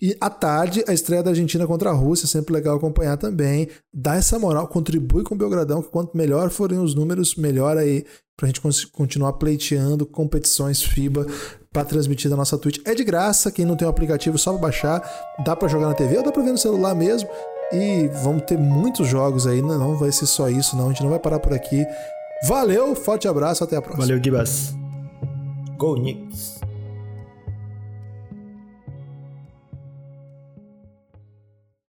E 0.00 0.16
à 0.20 0.28
tarde, 0.28 0.82
a 0.88 0.92
estreia 0.92 1.22
da 1.22 1.30
Argentina 1.30 1.64
contra 1.64 1.90
a 1.90 1.92
Rússia, 1.92 2.26
sempre 2.26 2.52
legal 2.52 2.76
acompanhar 2.76 3.16
também. 3.16 3.68
Dá 3.94 4.16
essa 4.16 4.36
moral, 4.36 4.66
contribui 4.66 5.22
com 5.22 5.36
o 5.36 5.38
Belgradão, 5.38 5.80
que 5.80 5.90
quanto 5.90 6.16
melhor 6.16 6.50
forem 6.50 6.80
os 6.80 6.92
números, 6.92 7.36
melhor 7.36 7.76
aí 7.76 8.04
pra 8.36 8.48
gente 8.48 8.60
continuar 8.90 9.34
pleiteando 9.34 10.04
competições 10.04 10.82
FIBA 10.82 11.24
para 11.72 11.84
transmitir 11.84 12.28
da 12.28 12.36
nossa 12.36 12.58
Twitch. 12.58 12.80
É 12.84 12.96
de 12.96 13.04
graça, 13.04 13.52
quem 13.52 13.64
não 13.64 13.76
tem 13.76 13.86
o 13.86 13.90
aplicativo 13.90 14.36
só 14.36 14.50
pra 14.52 14.62
baixar, 14.62 15.36
dá 15.44 15.54
para 15.54 15.68
jogar 15.68 15.86
na 15.86 15.94
TV 15.94 16.16
ou 16.16 16.24
dá 16.24 16.32
para 16.32 16.42
ver 16.42 16.50
no 16.50 16.58
celular 16.58 16.96
mesmo. 16.96 17.28
E 17.72 18.08
vamos 18.22 18.42
ter 18.42 18.58
muitos 18.58 19.08
jogos 19.08 19.46
aí, 19.46 19.62
né? 19.62 19.76
não 19.76 19.96
vai 19.96 20.12
ser 20.12 20.26
só 20.26 20.48
isso, 20.48 20.76
não. 20.76 20.86
A 20.86 20.88
gente 20.88 21.02
não 21.02 21.10
vai 21.10 21.18
parar 21.18 21.40
por 21.40 21.52
aqui. 21.52 21.84
Valeu, 22.44 22.94
forte 22.94 23.26
abraço, 23.26 23.64
até 23.64 23.76
a 23.76 23.82
próxima. 23.82 24.06
Valeu, 24.06 24.22
Gibas. 24.22 24.74
Go 25.78 25.94
Knicks. 25.94 26.60